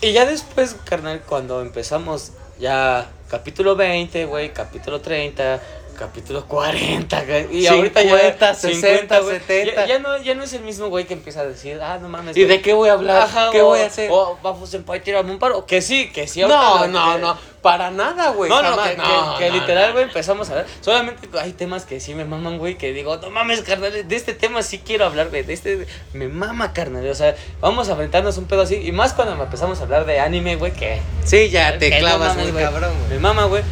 [0.00, 5.60] Y ya después, carnal, cuando empezamos ya capítulo 20, güey, capítulo 30,
[5.94, 7.58] capítulo 40, güey.
[7.58, 9.86] Y ahorita ya 60, 70.
[9.86, 12.36] Ya, no, ya no es el mismo güey que empieza a decir, ah, no mames.
[12.36, 13.28] ¿Y de qué voy a hablar?
[13.52, 14.10] ¿Qué voy a hacer?
[14.12, 15.66] O vamos en tirarme un paro.
[15.66, 16.42] Que sí, que sí.
[16.42, 17.38] No, no, no.
[17.62, 18.50] Para nada, güey.
[18.50, 18.96] No, no, que,
[19.38, 20.66] que, literal, güey, empezamos a ver.
[20.82, 24.34] Solamente hay temas que sí me maman, güey, que digo, no mames, carnal, de este
[24.34, 25.44] tema sí quiero hablar, güey.
[25.44, 27.08] De este, me mama, carnal.
[27.08, 28.74] O sea, vamos a enfrentarnos un pedo así.
[28.76, 31.00] Y más cuando empezamos a hablar de anime, güey, que.
[31.24, 33.10] Sí, ya te clavas muy cabrón, güey.
[33.12, 33.62] Me mama, güey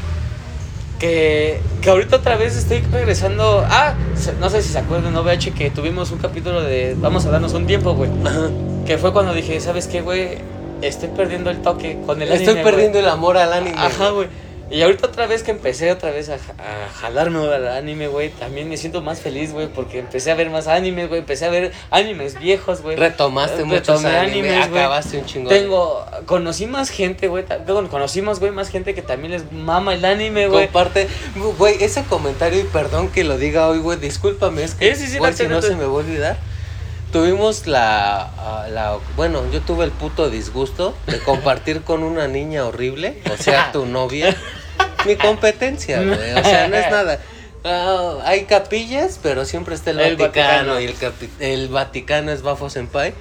[1.02, 3.66] que, que ahorita otra vez estoy regresando.
[3.68, 3.94] Ah,
[4.38, 5.24] no sé si se acuerdan, ¿no?
[5.24, 8.08] VH, que tuvimos un capítulo de Vamos a darnos un tiempo, güey.
[8.86, 10.38] Que fue cuando dije, ¿sabes qué, güey?
[10.80, 13.76] Estoy perdiendo el toque con el Estoy perdiendo el amor al anime.
[13.76, 14.28] Ajá, güey.
[14.72, 18.70] Y ahorita otra vez que empecé otra vez a, a jalarme al anime, güey, también
[18.70, 21.72] me siento más feliz, güey, porque empecé a ver más animes, güey, empecé a ver
[21.90, 22.96] animes viejos, güey.
[22.96, 25.52] Retomaste Eh, muchos animes, animes, acabaste un chingón.
[25.52, 27.44] Tengo, conocí más gente, güey,
[27.90, 30.64] conocimos, güey, más gente que también les mama el anime, güey.
[30.64, 31.06] Comparte,
[31.58, 35.34] güey, ese comentario y perdón que lo diga hoy, güey, discúlpame, es que Sí, güey,
[35.34, 36.38] si no se me va a olvidar.
[37.12, 38.30] Tuvimos la,
[38.70, 43.70] la, bueno, yo tuve el puto disgusto de compartir con una niña horrible, o sea,
[43.70, 44.34] tu novia,
[45.06, 47.20] mi competencia, güey, o sea, no es nada.
[47.64, 50.80] Ah, hay capillas, pero siempre está el, El Vaticano, Vaticano.
[50.80, 53.14] y el, capi- el Vaticano es Bafo Senpai.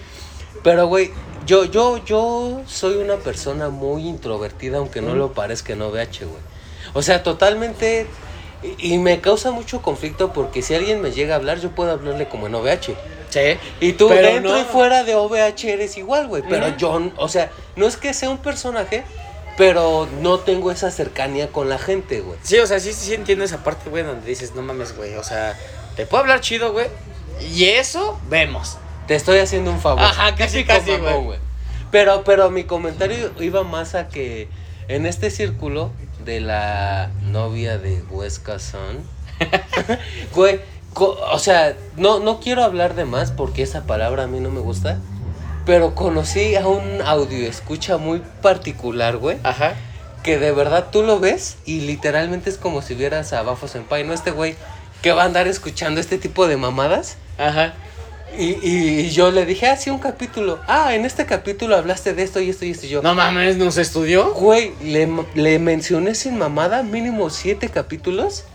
[0.64, 1.12] Pero, güey,
[1.46, 6.42] yo, yo, yo soy una persona muy introvertida, aunque no lo parezca en OVH, güey.
[6.94, 8.08] O sea, totalmente.
[8.80, 11.92] Y, y me causa mucho conflicto porque si alguien me llega a hablar, yo puedo
[11.92, 12.96] hablarle como en OVH.
[13.30, 13.58] Sí.
[13.80, 14.60] Y tú dentro no.
[14.60, 16.44] y fuera de OVH eres igual, güey.
[16.50, 19.04] Pero yo, o sea, no es que sea un personaje,
[19.62, 22.40] pero no tengo esa cercanía con la gente, güey.
[22.42, 25.24] Sí, o sea, sí, sí entiendo esa parte, güey, donde dices, no mames, güey, o
[25.24, 25.56] sea,
[25.96, 26.88] te puedo hablar chido, güey,
[27.54, 28.80] y eso vemos.
[29.06, 30.02] Te estoy haciendo un favor.
[30.02, 31.38] Ajá, casi, casi, güey.
[31.92, 34.50] Pero, pero mi comentario iba más a que
[34.88, 35.92] en este círculo
[36.26, 38.98] de la novia de Huesca Son,
[40.34, 40.60] güey,
[40.96, 44.60] o sea, no, no quiero hablar de más porque esa palabra a mí no me
[44.60, 44.98] gusta,
[45.66, 49.74] pero conocí a un audio escucha muy particular, güey, Ajá.
[50.24, 54.04] que de verdad tú lo ves y literalmente es como si vieras a Bafo Senpai,
[54.04, 54.14] ¿no?
[54.14, 54.56] Este güey
[55.02, 57.18] que va a andar escuchando este tipo de mamadas.
[57.38, 57.74] Ajá.
[58.38, 60.60] Y, y yo le dije, ah, sí, un capítulo.
[60.68, 63.02] Ah, en este capítulo hablaste de esto y esto y esto y yo.
[63.02, 64.34] No mames, ¿nos estudió?
[64.34, 68.46] Güey, le, le mencioné sin mamada mínimo siete capítulos.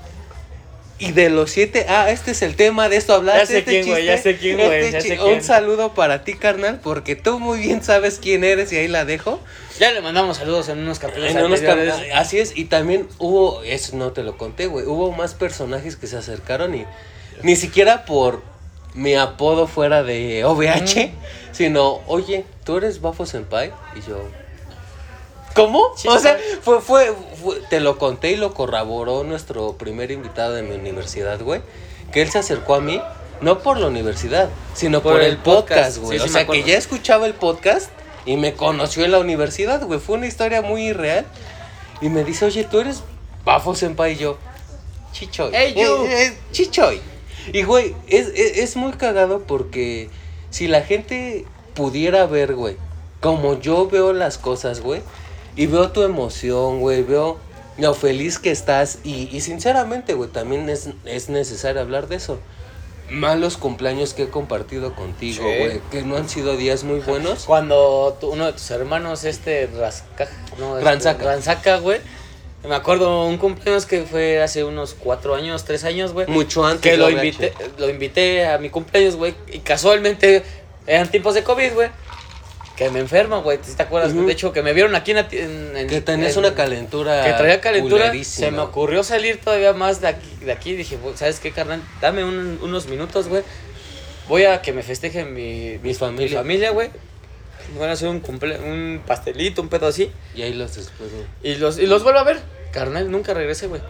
[0.98, 3.40] Y de los siete, ah, este es el tema, de esto hablaste.
[3.40, 5.20] Ya sé este quién, güey, ya sé quién, güey, este.
[5.20, 9.04] Un saludo para ti, carnal, porque tú muy bien sabes quién eres y ahí la
[9.04, 9.38] dejo.
[9.78, 11.94] Ya le mandamos saludos en unos capítulos En unos anteriores.
[11.94, 15.96] cap- así es, y también hubo, eso no te lo conté, güey, hubo más personajes
[15.96, 16.86] que se acercaron y
[17.42, 18.42] ni siquiera por
[18.94, 21.10] mi apodo fuera de OVH,
[21.52, 23.70] sino, oye, ¿tú eres Bafo Senpai?
[23.96, 24.26] Y yo,
[25.56, 25.80] ¿cómo?
[26.06, 30.62] O sea, fue, fue, fue- te lo conté y lo corroboró nuestro primer invitado de
[30.62, 31.62] mi universidad, güey,
[32.12, 33.00] que él se acercó a mí,
[33.40, 36.18] no por la universidad, sino por, Por el podcast, güey.
[36.18, 37.90] sí, o sí sea, que ya escuchaba el podcast
[38.24, 39.98] y me conoció en la universidad, güey.
[40.00, 41.24] Fue una historia muy irreal.
[42.00, 43.02] Y me dice, oye, tú eres
[43.44, 44.36] Bafo Senpai y yo.
[45.12, 45.50] Chichoy.
[45.54, 46.04] Hey, you.
[46.06, 47.00] Eh, eh, chichoy.
[47.52, 50.10] Y, güey, es, es, es muy cagado porque
[50.50, 52.76] si la gente pudiera ver, güey,
[53.20, 55.00] como yo veo las cosas, güey,
[55.56, 57.38] y veo tu emoción, güey, veo
[57.78, 62.38] lo feliz que estás, y, y sinceramente, güey, también es, es necesario hablar de eso.
[63.10, 65.58] Malos cumpleaños que he compartido contigo, Sí.
[65.58, 67.44] güey, que no han sido días muy buenos.
[67.44, 71.24] Cuando tu- uno de tus hermanos, este, Rasca, no, este, Ranzaca.
[71.24, 72.00] Ranzaca, güey.
[72.68, 76.26] Me acuerdo un cumpleaños que fue hace unos cuatro años, tres años, güey.
[76.26, 76.80] Mucho antes.
[76.90, 79.34] Que lo invité, lo invité a mi cumpleaños, güey.
[79.52, 80.42] Y casualmente
[80.88, 81.90] eran tiempos de COVID, güey.
[82.76, 83.58] Que me enfermo, güey.
[83.62, 84.14] ¿Sí ¿Te acuerdas?
[84.14, 87.24] De hecho, que me vieron aquí en, la en- en- Que tenías en- una calentura.
[87.24, 88.12] Que traía calentura.
[88.22, 90.28] Se me ocurrió salir todavía más de aquí.
[90.44, 90.74] De aquí.
[90.76, 91.82] Dije, "Güey, ¿sabes qué, carnal?
[92.02, 93.42] Dame un- unos minutos, güey.
[94.28, 96.28] Voy a que me festeje mi, Mi familia.
[96.28, 96.90] mi familia, güey.
[97.78, 100.10] Van a hacer un, cumple un pastelito, un pedo así.
[100.34, 101.24] Y ahí los después, güey.
[101.42, 102.40] Y los, y los vuelvo a ver.
[102.72, 103.80] Carnal, nunca regresé, güey.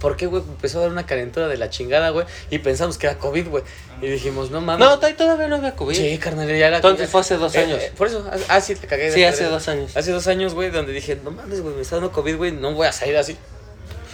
[0.00, 0.42] ¿Por qué, güey?
[0.42, 2.26] Empezó a dar una calentura de la chingada, güey.
[2.50, 3.62] Y pensamos que era COVID, güey.
[4.00, 4.88] Y dijimos, no mames.
[4.88, 5.94] No, todavía- no había COVID.
[5.94, 6.76] Sí, carnal, ya era.
[6.76, 7.82] Entonces fue hace dos Eh, años.
[7.82, 9.04] eh, por eso, ah, ah, sí, te cagué.
[9.10, 9.94] de Sí, hace dos años.
[9.96, 12.72] Hace dos años, güey, donde dije, no mames, güey, me está dando COVID, güey, no
[12.72, 13.36] voy a salir así.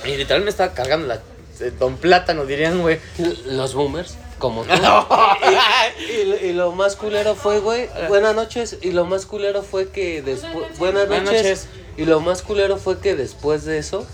[0.05, 1.23] Y literal me estaba cargando la.
[1.61, 2.99] eh, Don Plátano, dirían, güey.
[3.47, 4.71] Los boomers, como tú.
[6.11, 7.89] y, y lo- y lo más culero fue, güey.
[8.09, 8.77] Buenas noches.
[8.83, 10.79] Y lo más culero fue que después.
[10.79, 11.69] Buenas Buenas noches.
[11.97, 14.05] Y lo más culero fue que después de eso.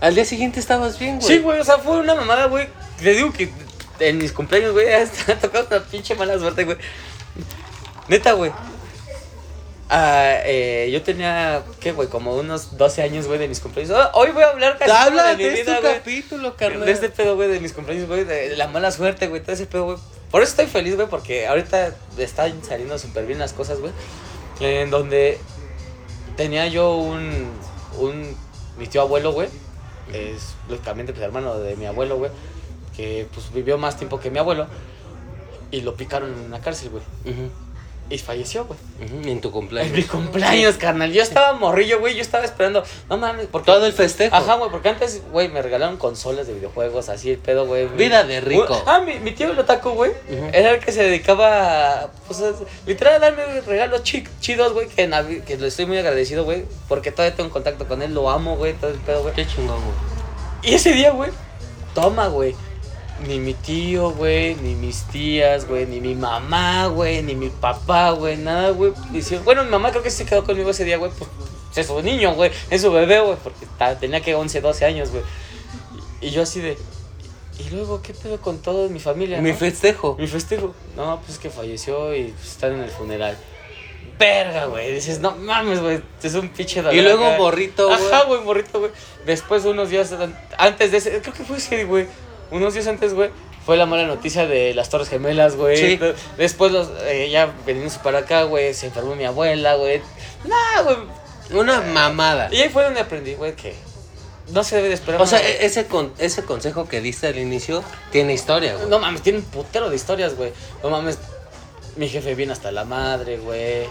[0.00, 1.28] Al día siguiente estabas bien, güey.
[1.28, 2.68] Sí, güey, o sea, fue una mamada, güey.
[3.02, 3.50] Te digo que
[3.98, 6.78] en mis cumpleaños, güey, hasta ha tocado una pinche mala suerte, güey.
[8.08, 8.50] Neta, güey.
[9.92, 12.08] Ah, eh, yo tenía, ¿qué, güey?
[12.08, 13.96] Como unos 12 años, güey, de mis cumpleaños.
[13.96, 15.94] Ah, hoy voy a hablar casi Habla de mi de vida, este güey.
[15.94, 16.86] capítulo, carnal.
[16.86, 19.66] De este pedo, güey, de mis cumpleaños, güey, de la mala suerte, güey, todo ese
[19.66, 19.98] pedo, güey.
[20.30, 23.92] Por eso estoy feliz, güey, porque ahorita están saliendo súper bien las cosas, güey.
[24.60, 25.38] En donde
[26.36, 27.50] tenía yo un,
[27.98, 28.36] un,
[28.78, 29.48] mi tío abuelo, güey,
[30.12, 32.30] es lógicamente pues hermano de mi abuelo, güey,
[32.96, 34.66] que pues vivió más tiempo que mi abuelo,
[35.70, 37.02] y lo picaron en una cárcel, güey.
[38.10, 38.78] Y falleció, güey.
[39.30, 39.92] En tu En cumpleaños.
[39.92, 41.12] mi cumpleaños, carnal.
[41.12, 42.16] Yo estaba morrillo, güey.
[42.16, 42.82] Yo estaba esperando.
[43.08, 43.66] No mames, porque.
[43.70, 44.34] Todo el festejo.
[44.34, 47.86] Ajá, güey, porque antes, güey, me regalaron consolas de videojuegos, así el pedo, güey.
[47.86, 48.82] Vida de rico.
[48.84, 50.10] Ah, mi, mi tío el otaku, güey,
[50.52, 52.52] era el que se dedicaba a, pues, a-
[52.84, 57.12] literal, a darme regalos chi- chidos, güey, que, en le estoy muy agradecido, güey, porque
[57.12, 59.34] todavía tengo contacto con él, lo amo, güey, todo el pedo, güey.
[59.34, 59.94] Qué chingón, güey.
[60.72, 61.30] Y ese día, güey,
[61.94, 62.56] toma, güey.
[63.26, 68.10] Ni mi tío, güey, ni mis tías, güey, ni mi mamá, güey, ni mi papá,
[68.12, 68.92] güey, nada, güey.
[69.44, 71.30] Bueno, mi mamá creo que se quedó conmigo ese día, güey, pues
[71.76, 73.66] es su niño, güey, es su bebé, güey, porque
[74.00, 75.22] tenía que 11, 12 años, güey.
[76.20, 76.76] Y, yo así de...
[77.58, 79.40] Y luego, ¿qué pedo con toda mi familia?
[79.40, 79.56] Mi no?
[79.56, 80.16] festejo.
[80.18, 80.74] Mi festejo.
[80.96, 83.36] No, pues es que falleció y pues, están en el funeral.
[84.18, 84.94] Verga, güey.
[84.94, 86.00] Dices, no mames, güey.
[86.22, 87.98] Es un pinche dolor Y luego morrito, güey.
[88.12, 88.92] Ajá, güey, morrito, güey.
[89.26, 92.06] Después, unos días an- antes de ese, creo que fue ese, güey.
[92.50, 93.30] Unos días antes, güey,
[93.64, 95.76] fue la mala noticia de las Torres Gemelas, güey.
[95.76, 96.00] Sí.
[96.36, 100.00] Después, los, eh, ya veniendo para acá, güey, se enfermó mi abuela, güey.
[100.44, 100.96] Nah, güey.
[101.52, 102.48] Una mamada.
[102.52, 103.74] Y ahí fue donde aprendí, güey, que
[104.52, 105.20] no se debe de esperar.
[105.20, 105.50] O sea, nada.
[105.50, 107.82] e- ese, con, ese consejo que diste al inicio
[108.12, 108.88] tiene historia, güey.
[108.88, 110.52] No mames, tiene un putero de historias, güey.
[110.82, 111.18] No mames,
[112.00, 113.84] mi jefe viene hasta la madre, güey.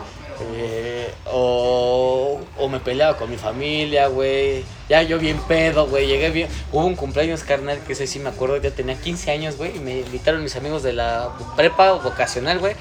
[0.55, 4.63] Eh, o, o me peleaba con mi familia, güey.
[4.89, 6.07] Ya yo bien pedo, güey.
[6.07, 6.49] Llegué bien.
[6.71, 8.57] Hubo un cumpleaños carnal que ese sí me acuerdo.
[8.57, 9.77] Ya tenía 15 años, güey.
[9.77, 12.73] Y me invitaron mis amigos de la prepa vocacional, güey.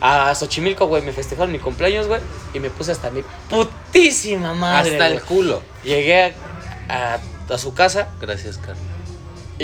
[0.00, 1.02] A Xochimilco, güey.
[1.02, 2.20] Me festejaron mi cumpleaños, güey.
[2.52, 4.94] Y me puse hasta mi putísima madre.
[4.94, 5.62] Hasta el culo.
[5.84, 6.32] Llegué a,
[6.88, 8.08] a, a su casa.
[8.20, 8.93] Gracias, Carlos.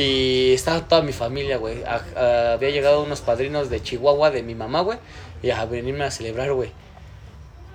[0.00, 1.82] Y estaba toda mi familia, güey.
[1.84, 4.98] Había llegado unos padrinos de Chihuahua, de mi mamá, güey.
[5.42, 6.70] Y a venirme a celebrar, güey.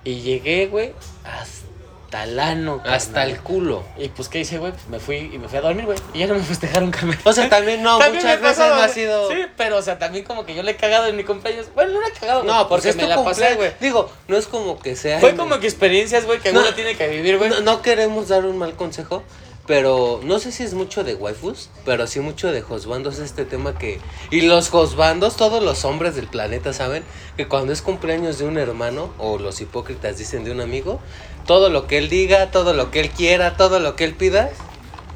[0.02, 0.92] Y llegué, güey,
[1.24, 3.84] hasta el ano, Hasta el culo.
[3.96, 4.72] Y pues, ¿qué hice, güey?
[4.72, 5.98] Pues me fui y me fui a dormir, güey.
[6.14, 7.16] Y ya no me festejaron, carnal.
[7.24, 9.28] O sea, también no, También muchas veces pasó, no ha sido.
[9.30, 11.66] Sí, pero, o sea, también como que yo le he cagado en mi cumpleaños.
[11.76, 13.56] Bueno, no le he cagado, güey, No, porque porque me la pasé, cumpleaños.
[13.58, 13.70] güey.
[13.80, 15.20] Digo, no es como que sea.
[15.20, 16.60] Fue como que experiencias, güey, que No.
[16.60, 17.50] uno tiene que vivir, güey.
[17.50, 19.22] No, no queremos dar un mal consejo,
[19.66, 23.76] pero no sé si es mucho de waifus, pero sí mucho de josbandos este tema
[23.76, 24.00] que...
[24.30, 27.02] Y los josbandos, todos los hombres del planeta saben
[27.36, 31.00] que cuando es cumpleaños de un hermano, o los hipócritas dicen de un amigo,
[31.46, 34.50] todo lo que él diga, todo lo que él quiera, todo lo que él pida,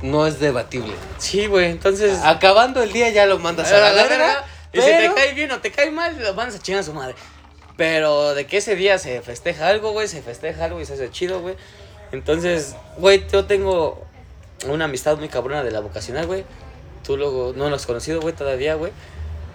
[0.02, 0.94] no es debatible.
[1.18, 2.18] Sí, güey, entonces...
[2.24, 4.44] Acabando el día ya lo mandas a la, verga.
[4.72, 6.92] Y si te cae bien o te cae mal, lo mandas a chingar a su
[6.92, 7.14] madre.
[7.76, 11.10] Pero de que ese día se festeja algo, güey, se festeja algo y se hace
[11.10, 11.54] chido, güey.
[12.12, 14.09] Entonces, güey, yo tengo
[14.68, 16.44] una amistad muy cabrona de la vocacional, güey.
[17.04, 18.92] Tú luego no lo has conocido, güey, todavía, güey.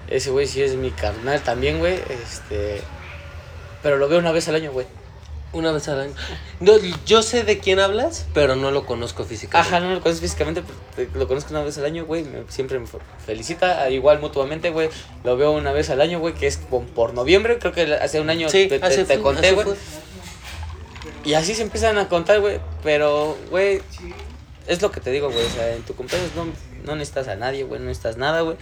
[0.09, 1.95] Ese güey sí es mi carnal también, güey.
[2.09, 2.81] Este.
[3.83, 4.87] Pero lo veo una vez al año, güey.
[5.53, 6.13] Una vez al año.
[6.59, 6.73] No,
[7.05, 9.69] yo sé de quién hablas, pero no lo conozco físicamente.
[9.75, 12.23] Ajá, no lo conozco físicamente, pero te- lo conozco una vez al año, güey.
[12.23, 12.87] me- Siempre me
[13.25, 14.89] felicita, igual mutuamente, güey.
[15.23, 17.57] Lo veo una vez al año, güey, que es por, por noviembre.
[17.57, 19.67] Creo que hace un año te, te- te conté, güey.
[21.23, 22.59] Y así se empiezan a contar, güey.
[22.83, 23.81] Pero, güey,
[24.67, 25.45] es lo que te digo, güey.
[25.45, 26.45] O sea, en tu cumpleaños no,
[26.85, 27.79] no necesitas a nadie, güey.
[27.79, 28.57] No necesitas nada, güey.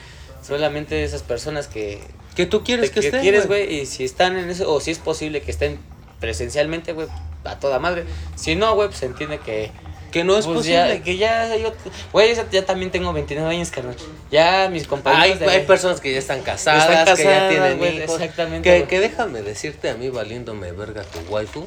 [0.45, 2.01] Solamente esas personas que,
[2.35, 3.19] Que tú quieres te- que, que esté.
[3.21, 3.73] quieres, güey.
[3.81, 5.79] Y si están en eso, o si es posible que estén
[6.19, 7.07] presencialmente, güey,
[7.45, 8.05] a toda madre.
[8.35, 9.71] Si no, güey, pues se entiende que
[10.11, 10.75] Que no es pues posible.
[10.97, 11.73] ya, que ya yo,
[12.11, 13.95] güey, ya, también tengo 29 años, carnal.
[14.31, 17.83] Ya mis Hay, compañeros de- hay personas que ya están casadas, Están que ya tienen
[18.03, 18.21] hijos.
[18.21, 21.65] exactamente, Que, que déjame decirte a mí valiéndome verga tu waifu,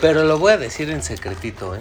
[0.00, 1.80] pero lo voy a decir en secretito, ¿eh?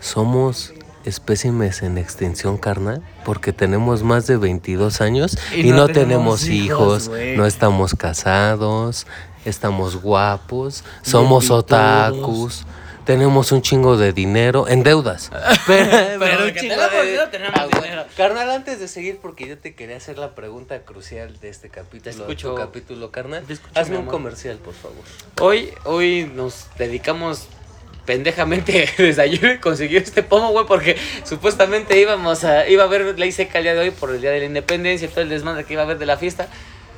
[0.00, 0.72] Somos
[1.04, 7.46] espécimes en extinción carnal porque tenemos más de 22 años y, no, tenemos, hijos, no
[7.46, 9.06] estamos casados,
[9.44, 12.64] estamos guapos, somos otakus.
[13.06, 15.30] Tenemos un chingo de dinero en deudas.
[15.66, 18.04] Pero, Pero un de que chingo tenemos de- tenemos Ah, dinero.
[18.16, 22.10] Carnal, antes de seguir, porque yo te quería hacer la pregunta crucial de este capítulo.
[22.10, 22.50] Escucho.
[22.50, 23.42] tu capítulo, carnal.
[23.48, 24.98] Escucho, Hazme un comercial, por favor.
[25.40, 27.48] Hoy, hoy nos dedicamos
[28.06, 33.18] pendejamente desde ayer a conseguir este pomo, güey, porque supuestamente íbamos a, iba a haber
[33.18, 35.28] ley seca el día de hoy por el día de la independencia y todo el
[35.28, 36.48] desmadre que iba a haber de la fiesta.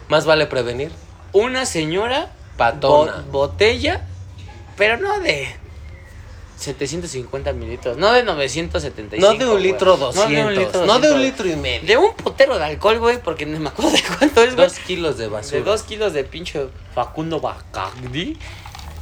[0.08, 0.90] Más vale prevenir.
[1.32, 3.24] Una señora Patona.
[3.30, 4.02] bo- botella,
[4.76, 5.48] pero no de
[6.56, 9.26] 750 mililitros, no de 975.
[9.32, 9.62] No de un güey.
[9.64, 10.30] litro No 200.
[10.30, 11.20] de un litro No de un 200.
[11.20, 11.86] litro y medio.
[11.88, 14.68] De un potero de alcohol, güey, porque no me acuerdo de cuánto es, güey.
[14.68, 15.58] Dos kilos de basura.
[15.58, 18.38] De dos kilos de pinche Facundo Bacardi,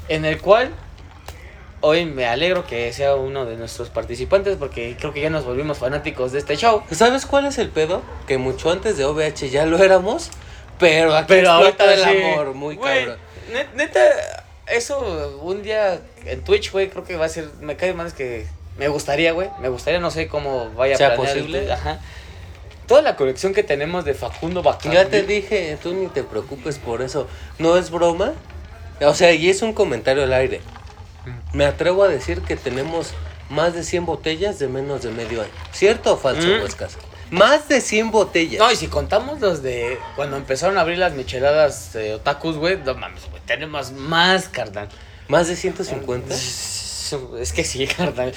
[0.08, 0.70] en el cual
[1.82, 5.78] hoy me alegro que sea uno de nuestros participantes porque creo que ya nos volvimos
[5.78, 6.82] fanáticos de este show.
[6.90, 8.02] ¿Sabes cuál es el pedo?
[8.26, 10.30] Que mucho antes de OVH ya lo éramos,
[10.78, 12.22] pero aquí Pero explota ahorita el sí.
[12.32, 13.18] amor, muy Güey, cabrón.
[13.52, 14.00] net- Neta,
[14.66, 17.48] eso un día en Twitch, güey, creo que va a ser.
[17.60, 18.46] Me cae más que.
[18.78, 19.48] Me gustaría, güey.
[19.60, 21.72] Me gustaría, no sé cómo vaya a ¿Sea planear el posible?
[21.72, 21.98] Ajá.
[22.86, 24.96] toda la colección que tenemos de Facundo Bacardi.
[24.96, 27.26] Ya te dije, tú ni te preocupes por eso.
[27.58, 28.32] No es broma.
[29.02, 30.60] O sea, y es un comentario al aire.
[31.52, 33.12] Me atrevo a decir que tenemos
[33.48, 35.50] más de 100 botellas de menos de medio año.
[35.72, 36.62] ¿Cierto o falso, Mm.
[36.62, 36.96] Huescas?
[37.30, 38.58] Más de 100 botellas.
[38.58, 42.76] No, y si contamos los de cuando empezaron a abrir las micheladas eh, otakus, güey,
[42.78, 44.88] no mames, güey, tenemos más, carnal.
[45.28, 46.34] Más de 150.
[46.34, 48.32] Es que sí, carnal.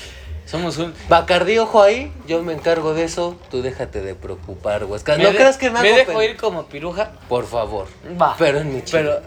[0.45, 0.93] Somos un...
[1.09, 2.11] Bacardí, ojo ahí.
[2.27, 3.35] Yo me encargo de eso.
[3.49, 5.17] Tú déjate de preocupar, Huescas.
[5.17, 7.13] Me No de- creas que me Me dejo pen- ir como piruja.
[7.29, 7.87] Por favor.
[8.21, 8.35] Va.
[8.37, 9.21] Pero en mi Pero...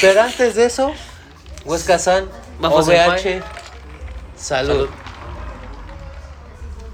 [0.00, 0.92] Pero antes de eso,
[1.68, 2.24] Huesca San,
[2.60, 3.42] Vamos, OVH, salud.
[4.36, 4.88] Salud.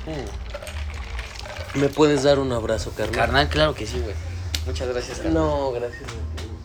[0.06, 1.78] Mm.
[1.80, 3.14] ¿Me puedes dar un abrazo, carnal?
[3.14, 4.14] Carnal, claro que sí, güey.
[4.66, 5.34] Muchas gracias, carnal.
[5.34, 6.02] No, gracias.
[6.02, 6.12] a ti,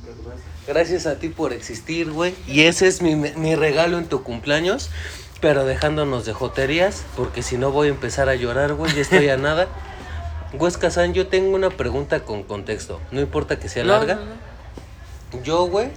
[0.06, 0.38] carnal.
[0.68, 2.36] Gracias a ti por existir, güey.
[2.48, 4.90] Y ese es mi, mi regalo en tu cumpleaños.
[5.42, 8.94] Pero dejándonos de joterías, porque si no voy a empezar a llorar, güey.
[8.94, 9.68] Ya estoy a nada.
[10.54, 13.00] Huesca San, yo tengo una pregunta con contexto.
[13.12, 14.16] No importa que sea No, larga.
[14.16, 14.22] no,
[15.38, 15.44] no.
[15.44, 15.90] Yo, güey,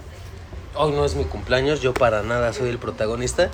[0.75, 3.49] hoy no es mi cumpleaños, yo para nada soy el protagonista.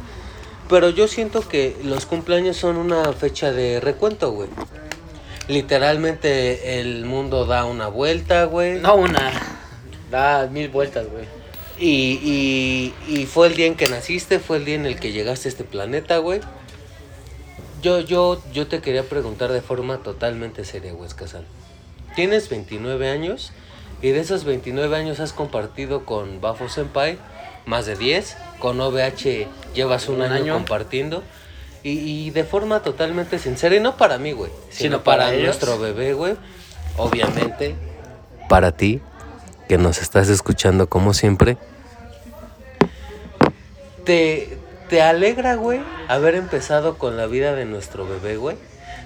[0.70, 4.50] Pero yo siento que los cumpleaños son una fecha de recuento, güey.
[5.48, 8.80] Literalmente el mundo da una vuelta, güey.
[8.80, 9.32] No, una.
[10.12, 11.26] Da mil vueltas, güey.
[11.80, 15.12] Y, y, y fue el día en que naciste, fue el día en el que
[15.12, 16.42] llegaste a este planeta, güey.
[17.82, 21.46] Yo, yo, yo te quería preguntar de forma totalmente seria, güey, Escazán.
[22.16, 23.54] Tienes 29 años
[24.02, 27.18] y de esos 29 años has compartido con Bafo Senpai
[27.66, 28.38] más de 10.
[28.60, 30.54] Con OVH llevas un, Un año, año.
[30.56, 31.24] compartiendo.
[31.84, 35.80] Y, y de forma totalmente sincera, y no para mí, güey, sino, Sino para, nuestro
[35.80, 36.36] bebé, güey.
[36.98, 37.76] Obviamente,
[38.50, 39.00] para ti,
[39.70, 41.58] que nos estás escuchando como siempre.
[44.04, 44.58] ¿Te,
[44.90, 48.58] te alegra, güey, haber empezado con la vida de nuestro bebé, güey?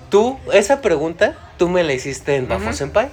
[0.09, 2.73] Tú, esa pregunta, tú me la hiciste en Bafo Ujú.
[2.73, 3.09] Senpai.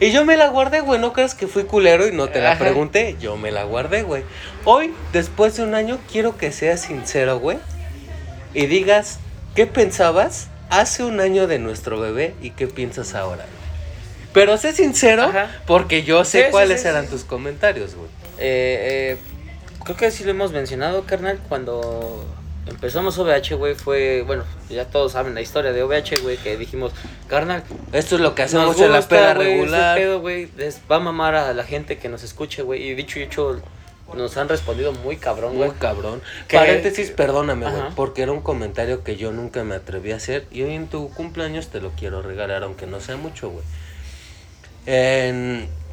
[0.00, 0.98] Y yo me la guardé, güey.
[0.98, 3.16] No creas que fui culero y no te la pregunté.
[3.20, 4.24] Yo me la guardé, güey.
[4.64, 7.58] Hoy, después de un año, quiero que seas sincero, güey.
[8.54, 9.18] Y digas,
[9.54, 13.44] ¿qué pensabas hace un año de nuestro bebé y qué piensas ahora?
[14.32, 15.50] Pero sé sincero, Ajá.
[15.66, 18.08] porque yo sé Sí, cuáles sí, eran tus comentarios, güey.
[18.38, 19.18] Eh, eh,
[19.84, 22.24] creo que sí lo hemos mencionado, carnal, cuando
[22.66, 26.92] empezamos OVH, güey, fue, bueno, ya todos saben la historia de OVH, güey, que dijimos,
[27.28, 29.96] carnal, Esto es lo que hacemos en la peda regular.
[29.96, 30.22] pedo,
[30.56, 33.60] les va a mamar a la gente que nos escuche, güey, y dicho y hecho,
[34.14, 35.70] nos han respondido muy cabrón, güey.
[35.70, 36.20] Muy cabrón.
[36.50, 40.62] Paréntesis, perdóname, güey, porque era un comentario que yo nunca me atreví a hacer y
[40.62, 43.64] hoy en tu cumpleaños te lo quiero regalar, aunque no sea mucho, güey.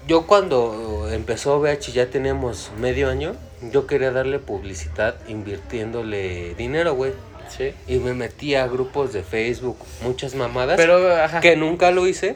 [0.08, 7.14] Yo cuando empezó VH ya teníamos medio año, yo quería darle publicidad invirtiéndole dinero, güey.
[7.50, 7.74] Sí.
[7.88, 10.78] Y me metí a grupos de Facebook, muchas mamadas.
[10.78, 11.40] Pero, ajá.
[11.40, 12.36] que nunca lo hice.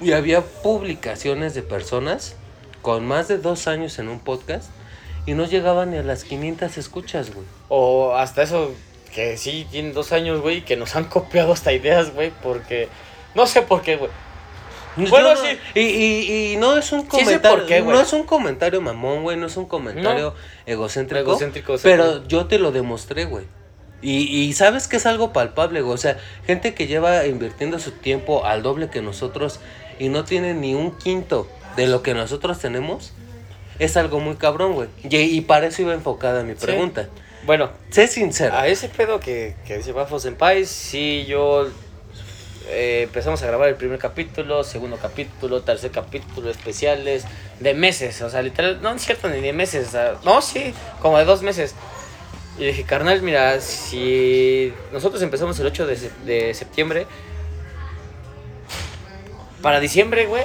[0.00, 2.34] Y había publicaciones de personas
[2.82, 4.70] con más de dos años en un podcast
[5.24, 7.46] y no llegaban ni a las 500 escuchas, güey.
[7.68, 8.72] O hasta eso,
[9.14, 12.88] que sí tienen dos años, güey, que nos han copiado hasta ideas, güey, porque...
[13.34, 14.10] No sé por qué, güey.
[14.96, 15.58] Bueno, no- sí.
[15.74, 17.66] Y, y, y no es un comentario.
[17.66, 19.36] qué, no es un comentario mamón, güey.
[19.36, 20.34] No es un comentario
[20.66, 21.38] egocéntrico.
[21.82, 23.44] Pero yo te lo demostré, güey.
[24.02, 25.94] Y, y sabes que es algo palpable, güey.
[25.94, 29.60] O sea, gente que lleva invirtiendo su tiempo al doble que nosotros
[29.98, 33.12] y no tiene ni un quinto de lo que nosotros tenemos,
[33.78, 34.88] es algo muy cabrón, güey.
[35.08, 36.66] Y, para eso iba enfocada mi Sí.
[36.66, 37.08] pregunta.
[37.46, 38.54] Bueno, Sé sincero.
[38.56, 41.68] A ese pedo que, que dice Bafo Senpai, sí, yo
[42.68, 47.24] eh, empezamos a grabar el primer capítulo, segundo capítulo, tercer capítulo, especiales,
[47.60, 51.24] de meses, o sea, literal, no es cierto, ni de meses, no, sí, como de
[51.24, 51.74] dos meses.
[52.58, 57.06] Y dije, carnal, mira, si nosotros empezamos el 8 de, de septiembre,
[59.62, 60.44] para diciembre, güey,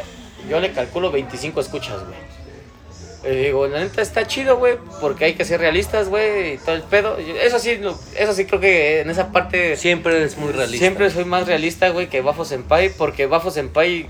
[0.50, 2.27] yo le calculo 25 escuchas, güey.
[3.30, 6.76] Y digo, la neta está chido, güey, porque hay que ser realistas, güey, y todo
[6.76, 7.18] el pedo.
[7.18, 7.80] Eso sí,
[8.18, 10.78] eso sí creo que en esa parte Siempre eres muy realista.
[10.80, 14.08] siempre soy más realista, güey, que Bafo Senpai, porque Bafo Senpai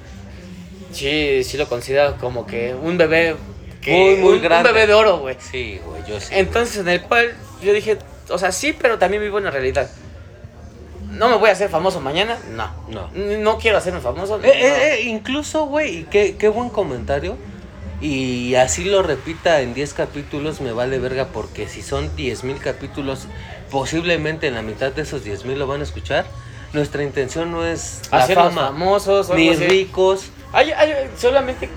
[0.91, 3.36] sí, sí lo considero como que un bebé
[3.82, 4.69] que Muy, muy un, grande.
[4.69, 5.36] un bebé de oro, güey.
[5.39, 6.34] Sí, güey, yo sí.
[6.36, 7.97] Entonces, en el cual yo dije,
[8.30, 9.89] o sea, sí, pero también vivo en la realidad.
[11.10, 12.69] No me voy a hacer famoso mañana, no.
[12.89, 13.10] No.
[13.13, 14.39] No quiero hacerme famoso.
[14.43, 17.38] Eh, eh, eh, incluso, güey, qué, qué buen comentario.
[17.99, 22.60] Y así lo repita en 10 capítulos, me vale verga, porque si son 10 mil
[22.60, 23.25] capítulos,
[23.71, 26.25] posiblemente en la mitad de esos 10 mil lo van a escuchar.
[26.73, 29.67] Nuestra intención no es Hacernos fama, famosos ni así.
[29.67, 30.29] ricos.
[30.53, 31.69] Hay, hay- solamente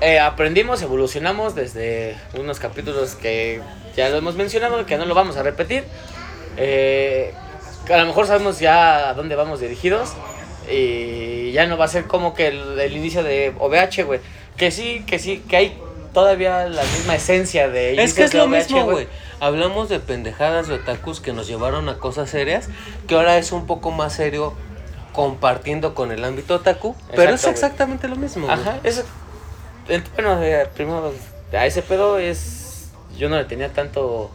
[0.00, 3.60] eh, aprendimos, evolucionamos desde unos capítulos que
[3.96, 5.84] ya lo hemos mencionado, que no lo vamos a repetir.
[6.56, 7.32] Eh,
[7.88, 10.14] a lo mejor sabemos ya a dónde vamos dirigidos.
[10.70, 14.20] Y ya no va a ser como que el, el inicio de OVH, güey.
[14.60, 15.78] Que sí, que sí, que hay
[16.12, 19.08] todavía la misma esencia de Es que es lo mismo, güey.
[19.40, 22.68] Hablamos de pendejadas de otakus que nos llevaron a cosas serias,
[23.08, 24.52] que ahora es un poco más serio
[25.14, 28.50] compartiendo con el ámbito otaku, pero es exactamente lo mismo.
[28.50, 29.02] Ajá, eso.
[29.86, 30.38] Bueno,
[30.74, 31.12] primero,
[31.52, 32.90] a ese pedo es.
[33.16, 34.30] Yo no le tenía tanto.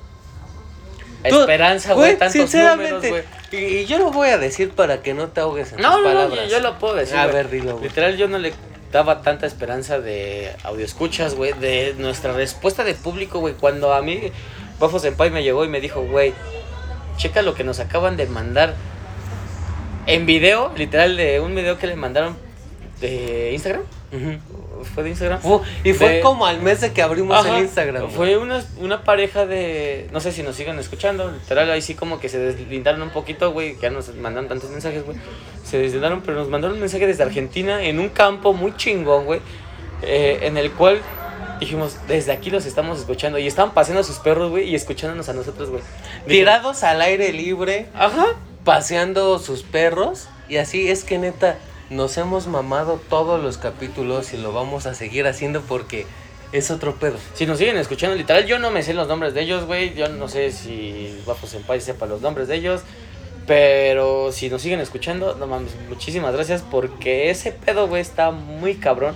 [1.29, 3.23] Tú- esperanza, güey, tantos números, sinceramente, güey.
[3.51, 6.01] y, y yo lo voy a decir para que no te ahogues en No, tus
[6.03, 6.49] no, no, palabras.
[6.49, 7.15] yo, yo lo puedo decir.
[7.15, 7.35] A güey.
[7.35, 7.89] ver, dilo, güey.
[7.89, 8.53] Literal, yo no le
[8.95, 13.53] daba tanta esperanza de escuchas, güey, de nuestra respuesta de público, güey.
[13.53, 14.31] Cuando a mí,
[14.79, 16.33] Bafo Senpai me llegó y me dijo, güey,
[17.17, 18.73] checa lo que nos acaban de mandar
[20.07, 22.37] en video, literal, de un video que le mandaron
[23.01, 23.83] de Instagram.
[24.13, 24.39] Ujú.
[24.93, 25.39] ¿Fue de Instagram?
[25.83, 28.09] Y fue De- como al mes de que abrimos Ajá, el Instagram.
[28.09, 30.07] Fue una, una pareja de.
[30.11, 31.31] No sé si nos siguen escuchando.
[31.31, 33.75] Literal, ahí sí como que se deslindaron un poquito, güey.
[33.75, 35.17] Que ya nos mandaron tantos mensajes, güey.
[35.63, 39.39] Se deslindaron, pero nos mandaron un mensaje desde Argentina en un campo muy chingón, güey.
[40.01, 40.99] eh, en el cual
[41.59, 43.39] dijimos, desde aquí los estamos escuchando.
[43.39, 45.81] Y estaban paseando a sus perros, güey, y escuchándonos a nosotros, güey.
[46.27, 48.25] Tirados al aire libre, Ajá.
[48.65, 50.27] paseando sus perros.
[50.49, 51.57] Y así es que neta,
[51.89, 56.05] nos hemos mamado todos los capítulos y lo vamos a seguir haciendo porque
[56.51, 57.17] es otro pedo.
[57.33, 59.93] Si nos siguen escuchando, literal, yo no me sé los nombres de ellos, güey.
[59.93, 62.81] Yo no sé si Bafo Senpai sepa los nombres de ellos.
[63.47, 68.75] Pero si nos siguen escuchando, no mames, muchísimas gracias porque ese pedo, güey, está muy
[68.75, 69.13] cabrón.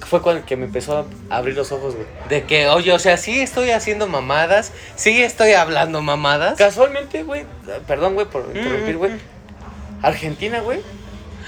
[0.00, 2.06] Fue con el que me empezó a abrir los ojos, güey.
[2.28, 6.56] De que, oye, o sea, sí estoy haciendo mamadas, sí estoy hablando mamadas.
[6.56, 7.44] Casualmente, güey,
[7.86, 9.12] perdón, güey, por interrumpir, güey.
[9.12, 9.18] mm.
[10.02, 10.80] Argentina, güey.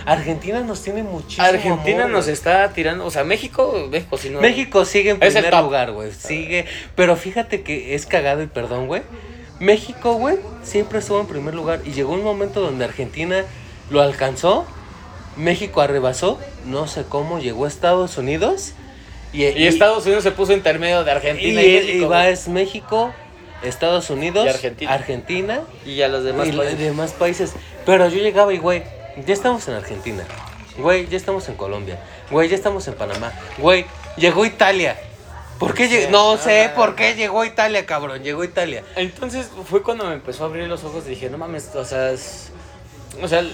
[0.07, 4.41] Argentina nos tiene muchísimo Argentina amor, nos está tirando, o sea, México, México, si no.
[4.41, 6.13] México sigue en primer lugar, güey.
[6.13, 6.67] Sigue.
[6.95, 9.03] Pero fíjate que es cagado y perdón, güey.
[9.59, 11.81] México, güey, siempre estuvo en primer lugar.
[11.85, 13.45] Y llegó un momento donde Argentina
[13.91, 14.65] lo alcanzó.
[15.37, 16.39] México arrebasó.
[16.65, 18.73] No sé cómo llegó a Estados Unidos.
[19.33, 22.09] Y, Y Estados Unidos se puso intermedio de y, Argentina y, y México.
[22.09, 22.33] va güey.
[22.33, 23.13] es México,
[23.63, 24.93] Estados Unidos, Y Argentina.
[24.93, 26.79] Argentina Y a los demás y países.
[26.79, 27.53] demás países.
[27.87, 28.83] Pero yo llegaba y, güey,
[29.27, 30.25] ya estamos en Argentina.
[30.79, 31.99] Güey, ya estamos en Colombia.
[32.31, 33.33] Güey, ya estamos en Panamá.
[33.59, 33.85] Güey,
[34.17, 34.97] llegó Italia.
[35.59, 36.11] ¿Por qué llegó?
[36.11, 38.23] No sé por qué llegó Italia, cabrón.
[38.23, 38.83] Llegó Italia.
[38.97, 42.11] Entonces fue cuando me empezó a abrir los ojos y dije, no mames, o sea,
[42.13, 42.51] es-
[43.23, 43.45] o sea,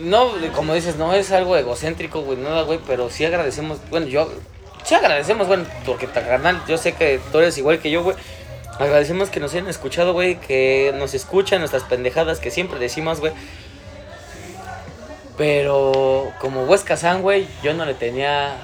[0.00, 4.28] no, como dices, no es algo egocéntrico, güey, nada, güey, pero sí agradecemos, bueno, yo,
[4.82, 8.16] sí agradecemos, bueno, porque carnal, yo sé que tú eres igual que yo, güey,
[8.80, 13.32] agradecemos que nos hayan escuchado, güey, que nos escuchan nuestras pendejadas que siempre decimos, güey.
[15.36, 18.56] Pero como Huesca San, güey, yo no le tenía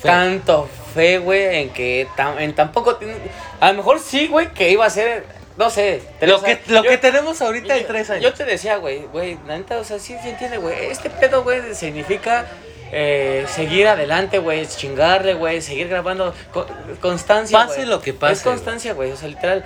[0.00, 0.08] Fe.
[0.08, 3.16] tanto fe, güey, en que tam- en tampoco tiene-
[3.60, 5.24] a lo mejor sí, güey, que iba a ser,
[5.56, 8.24] no sé, Lo que, lo yo- que tenemos ahorita en yo- tres años.
[8.24, 10.86] Yo te decía, güey, güey, la neta, o sea, sí se entiende, güey.
[10.86, 12.46] Este pedo, güey, significa
[12.92, 16.34] eh, seguir adelante, güey, chingarle, güey, seguir grabando.
[16.52, 16.66] co-
[17.00, 19.62] constancia, Pase lo que pase, Es constancia, güey, o sea, literal.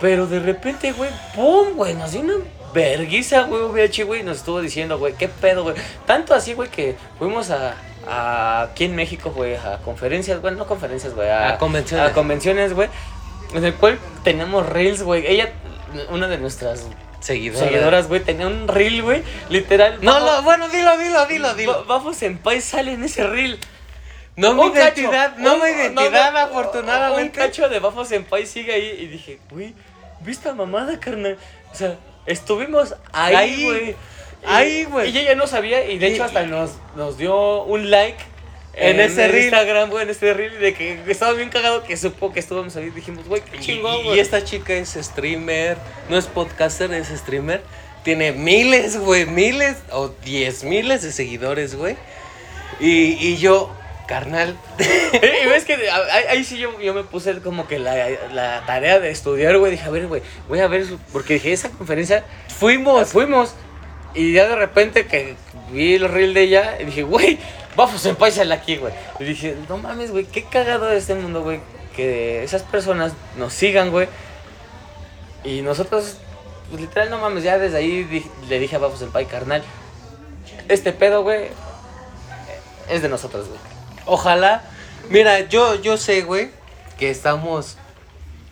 [0.00, 1.74] Pero de repente, güey, ¡pum!
[1.74, 2.36] güey, nos dio una
[2.74, 5.76] verguiza, güey, VH, güey, nos estuvo diciendo, güey, qué pedo, güey.
[6.06, 7.74] Tanto así, güey, que fuimos a,
[8.08, 12.10] a- aquí en México, güey, a conferencias, bueno, no conferencias, güey, a, A convenciones.
[12.10, 12.88] A convenciones, güey,
[13.54, 15.26] en el cual tenemos reels, güey.
[15.26, 15.50] Ella,
[16.10, 16.86] una de nuestras
[17.20, 17.68] Seguidoras.
[17.68, 19.98] seguidoras, güey, tenía un reel, güey, literal.
[20.02, 21.84] No, no, bueno, dilo, dilo, dilo, dilo.
[21.84, 23.58] Bafo Senpai sale en ese reel.
[24.36, 27.40] No mi Un cacho, identidad, no un- mi identidad, no, afortunadamente.
[27.40, 29.74] Un cacho de Bafo Senpai sigue ahí y dije, güey,
[30.20, 31.36] ¿viste a mamada, carnal?
[31.70, 31.96] O sea,
[32.32, 33.96] estuvimos ahí, güey.
[34.46, 35.10] ahí, Y- güey.
[35.10, 38.18] Y ella no sabía y de Y- hecho hasta nos, nos dio un like.
[38.72, 39.44] En ese el reel.
[39.46, 42.90] Instagram, güey, en este reel, de que estaba bien cagado que supo que estuvimos ahí.
[42.90, 44.20] Dijimos, güey, qué Y- chingón, y, güey.
[44.20, 45.76] esta chica es streamer,
[46.08, 47.62] no es podcaster, es streamer.
[48.04, 51.96] Tiene miles, güey, miles o diez miles de seguidores, güey.
[52.78, 53.70] Y, y yo,
[54.10, 54.56] carnal,
[55.14, 57.94] y ves que ahí, ahí sí yo, yo me puse como que la,
[58.32, 59.70] la tarea de estudiar, güey.
[59.70, 63.10] Dije, a ver, güey, voy a ver, su- porque dije, esa conferencia, fuimos.
[63.10, 63.54] fuimos.
[64.12, 65.36] Y ya de repente que
[65.70, 67.38] vi el reel de ella, y dije, güey,
[67.76, 68.92] vamos a sale aquí, güey.
[69.20, 71.60] Y dije, no mames, güey, qué cagado es este mundo, güey.
[71.94, 74.08] Que esas personas nos sigan, güey.
[75.44, 76.16] Y nosotros,
[76.68, 79.62] pues literal, no mames, ya desde ahí di- le dije a Bafo Senpai, carnal,
[80.68, 81.46] este pedo, güey,
[82.88, 83.69] es de nosotros, güey.
[84.06, 84.62] Ojalá.
[85.08, 86.50] Mira, yo, yo sé, güey,
[86.98, 87.76] que estamos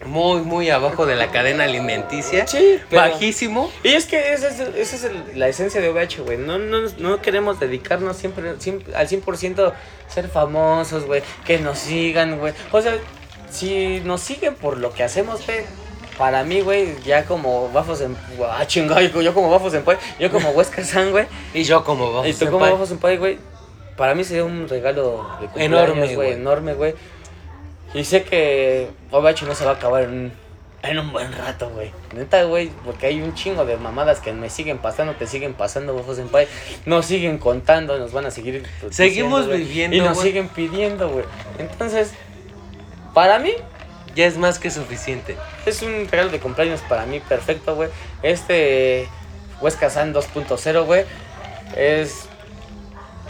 [0.06, 2.46] muy, muy abajo de la cadena alimenticia.
[2.46, 3.70] Sí, pero- Bajísimo.
[3.82, 6.38] Y es que esa es, esa es el- la esencia de OVH, güey.
[6.38, 9.74] No, no, no queremos dedicarnos siempre, siempre al 100% a
[10.12, 11.22] ser famosos, güey.
[11.44, 12.52] Que nos sigan, güey.
[12.72, 12.96] O sea,
[13.50, 15.60] si nos siguen por lo que hacemos, güey,
[16.16, 18.16] para mí, güey, ya como Bafos en...
[18.50, 19.84] Ah, chingado, yo como Bafos en
[20.18, 21.26] yo como Huesca San, güey.
[21.54, 23.38] Y yo como Bafos Y tú como Bafos en güey.
[23.98, 26.32] Para mí sería un regalo de enorme, güey.
[26.32, 26.94] Enorme, güey.
[27.92, 30.32] Y sé que OVH no se va a acabar en
[30.82, 31.90] en un buen rato, güey.
[32.14, 35.92] Neta, güey, porque hay un chingo de mamadas que me siguen pasando, te siguen pasando,
[35.92, 36.46] Bofos en Pay.
[36.86, 38.64] Nos siguen contando, nos van a seguir.
[38.90, 39.96] Seguimos viviendo.
[39.96, 41.24] Y nos siguen pidiendo, güey.
[41.58, 42.12] Entonces,
[43.14, 43.52] para mí.
[44.14, 45.36] Ya es más que suficiente.
[45.64, 47.88] Es un regalo de cumpleaños para mí perfecto, güey.
[48.22, 49.06] Este
[49.60, 51.04] Huesca San 2.0, güey.
[51.76, 52.27] Es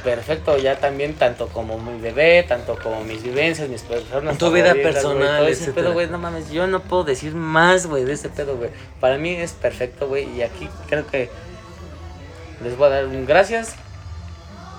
[0.03, 4.38] perfecto ya también, tanto como mi bebé, tanto como mis vivencias, mis personas.
[4.38, 8.05] Tu vida personal, güey, ese pedo, güey, no mames, yo no puedo decir más, güey,
[8.05, 8.70] de ese pedo, güey.
[9.01, 11.30] Para mí es perfecto, güey, y aquí creo que
[12.62, 13.76] les voy a dar un gracias.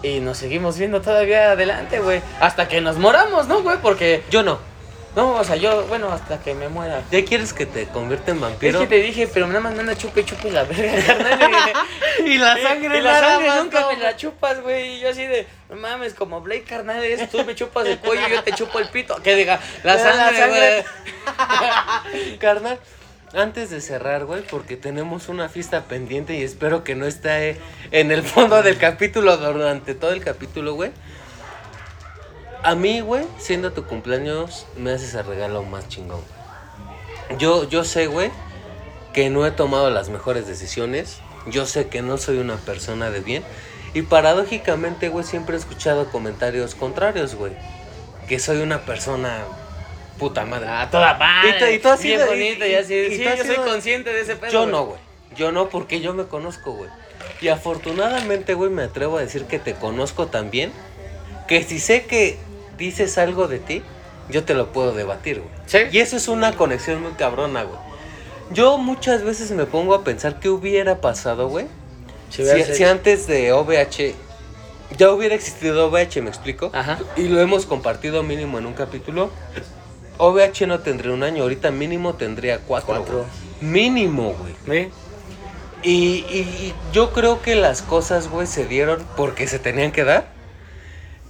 [0.02, 2.22] Y nos seguimos viendo todavía adelante, güey.
[2.40, 3.78] Hasta que nos moramos, ¿no, güey?
[3.82, 4.24] Porque...
[4.32, 4.69] Yo no.
[5.16, 7.02] No, o sea, yo, bueno, hasta que me muera.
[7.12, 8.80] ¿Ya quieres que te convierta en vampiro?
[8.80, 11.74] Es que te dije, pero nada más me anda chupe chupe la verga, carnal.
[12.26, 14.98] y la sangre, y la sangre nunca me la chupas, güey.
[14.98, 18.28] Y yo así de, no mames, como Blake, carnal, es, tú me chupas el cuello
[18.28, 19.16] y yo te chupo el pito.
[19.24, 22.38] Que diga, la sangre, güey.
[22.38, 22.80] carnal,
[23.34, 27.58] antes de cerrar, güey, porque tenemos una fiesta pendiente y espero que no esté
[27.92, 30.92] en el fondo del capítulo durante todo el capítulo, güey.
[32.70, 36.22] A mí, güey, siendo tu cumpleaños, me haces el regalo más chingón.
[37.40, 38.30] Yo, yo sé, güey,
[39.12, 41.18] que no he tomado las mejores decisiones.
[41.48, 43.44] Yo sé que no soy una persona de bien.
[43.96, 47.54] Y paradójicamente, güey, siempre he escuchado comentarios contrarios, güey.
[48.28, 49.46] Que soy una persona
[50.20, 50.68] puta madre.
[50.70, 51.74] Ah, toda madre.
[51.74, 53.18] Y, tú así bien bonito y, así.
[53.18, 54.52] sí, yo soy consciente de ese pedo.
[54.52, 55.00] Yo no, güey.
[55.36, 56.92] Yo no, porque yo me conozco, güey.
[57.42, 60.72] Y afortunadamente, güey, me atrevo a decir que te conozco también.
[61.48, 62.38] Que si sé que
[62.80, 63.84] dices algo de ti,
[64.30, 65.52] yo te lo puedo debatir, güey.
[65.68, 65.80] ¿Sí?
[65.92, 67.80] Y eso es una conexión muy cabrona, güey.
[68.52, 71.68] Yo muchas veces me pongo a pensar qué hubiera pasado, güey.
[72.30, 74.16] Si, antes de OVH
[74.98, 76.72] ya hubiera existido OVH, ¿me explico?
[76.74, 77.00] Ajá.
[77.16, 79.32] Y lo hemos compartido mínimo en un capítulo.
[80.18, 82.96] OVH no tendría un año, ahorita mínimo tendría cuatro.
[82.96, 83.26] Cuatro.
[83.62, 84.88] Mínimo, güey.
[84.88, 84.92] ¿Sí?
[85.82, 85.92] Y,
[86.30, 90.39] y, yo creo que las cosas, güey, se dieron porque se tenían que dar.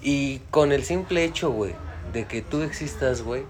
[0.02, 1.74] Y con el simple hecho, güey,
[2.14, 3.44] de que tú existas, güey,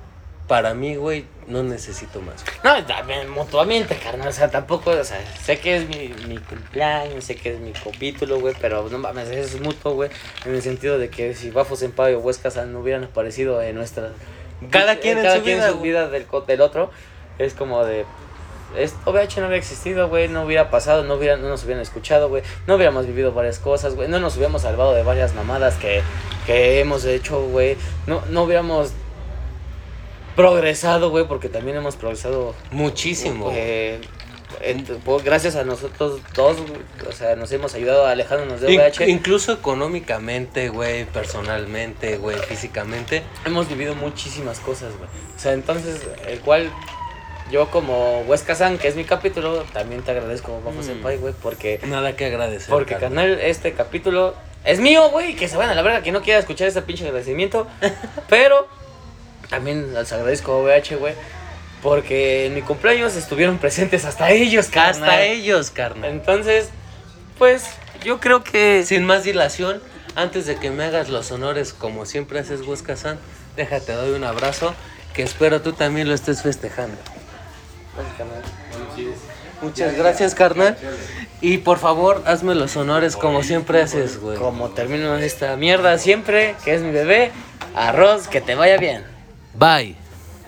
[0.48, 2.44] para mí, güey, no necesito más.
[2.64, 4.30] No, también mutuamente, carnal.
[4.30, 7.72] O sea, tampoco, o sea, sé que es mi, mi cumpleaños, sé que es mi
[7.72, 10.10] capítulo, güey, pero no mames, es mutuo, güey.
[10.46, 13.76] En el sentido de que si Bafos en Pablo o Huescas no hubieran aparecido en
[13.76, 14.12] nuestra.
[14.72, 16.90] Cada quien en, cada su quien vida, en su vida del, del otro,
[17.38, 18.06] es como de,
[18.78, 22.30] esto OVH no hubiera existido, güey, no hubiera pasado, no, hubiera, no nos hubieran escuchado,
[22.30, 26.02] güey, no hubiéramos vivido varias cosas, güey, no nos hubiéramos salvado de varias mamadas que,
[26.46, 28.92] que hemos hecho, güey, no, no hubiéramos
[30.36, 33.52] progresado, güey, porque también hemos progresado muchísimo.
[33.54, 34.00] Eh,
[35.06, 36.58] pues, gracias a nosotros dos,
[37.08, 39.08] o sea, nos hemos ayudado a alejarnos de OVH.
[39.08, 43.24] incluso económicamente, güey, personalmente, güey, físicamente.
[43.46, 45.10] Hemos vivido muchísimas cosas, güey.
[45.36, 46.72] O sea, entonces, el cual
[47.52, 50.90] yo como Huesca San, que es mi capítulo, también te agradezco, vamos mm.
[50.90, 51.80] Senpai, güey, porque...
[51.88, 52.70] Nada que agradecer.
[52.70, 56.22] Porque, canal, este capítulo es mío, güey, que se vayan a la verga, que no
[56.22, 57.68] quiera escuchar ese pinche agradecimiento,
[58.30, 58.68] pero
[59.50, 61.14] también les agradezco a OVH, güey,
[61.82, 65.10] porque en mi cumpleaños estuvieron presentes hasta ellos, carnal.
[65.10, 66.12] Hasta ellos, carnal.
[66.12, 66.70] Entonces,
[67.38, 67.66] pues,
[68.04, 68.84] yo creo que...
[68.86, 69.82] Sin más dilación,
[70.16, 73.18] antes de que me hagas los honores como siempre haces Huesca San,
[73.56, 74.76] déjate, doy un abrazo,
[75.14, 76.98] que espero tú también lo estés festejando.
[79.62, 80.78] Muchas gracias, carnal.
[81.42, 84.38] Y por favor, hazme los honores como siempre haces, güey.
[84.38, 87.32] Como termino esta mierda siempre, que es mi bebé,
[87.76, 89.04] arroz, que te vaya bien.
[89.54, 89.96] Bye.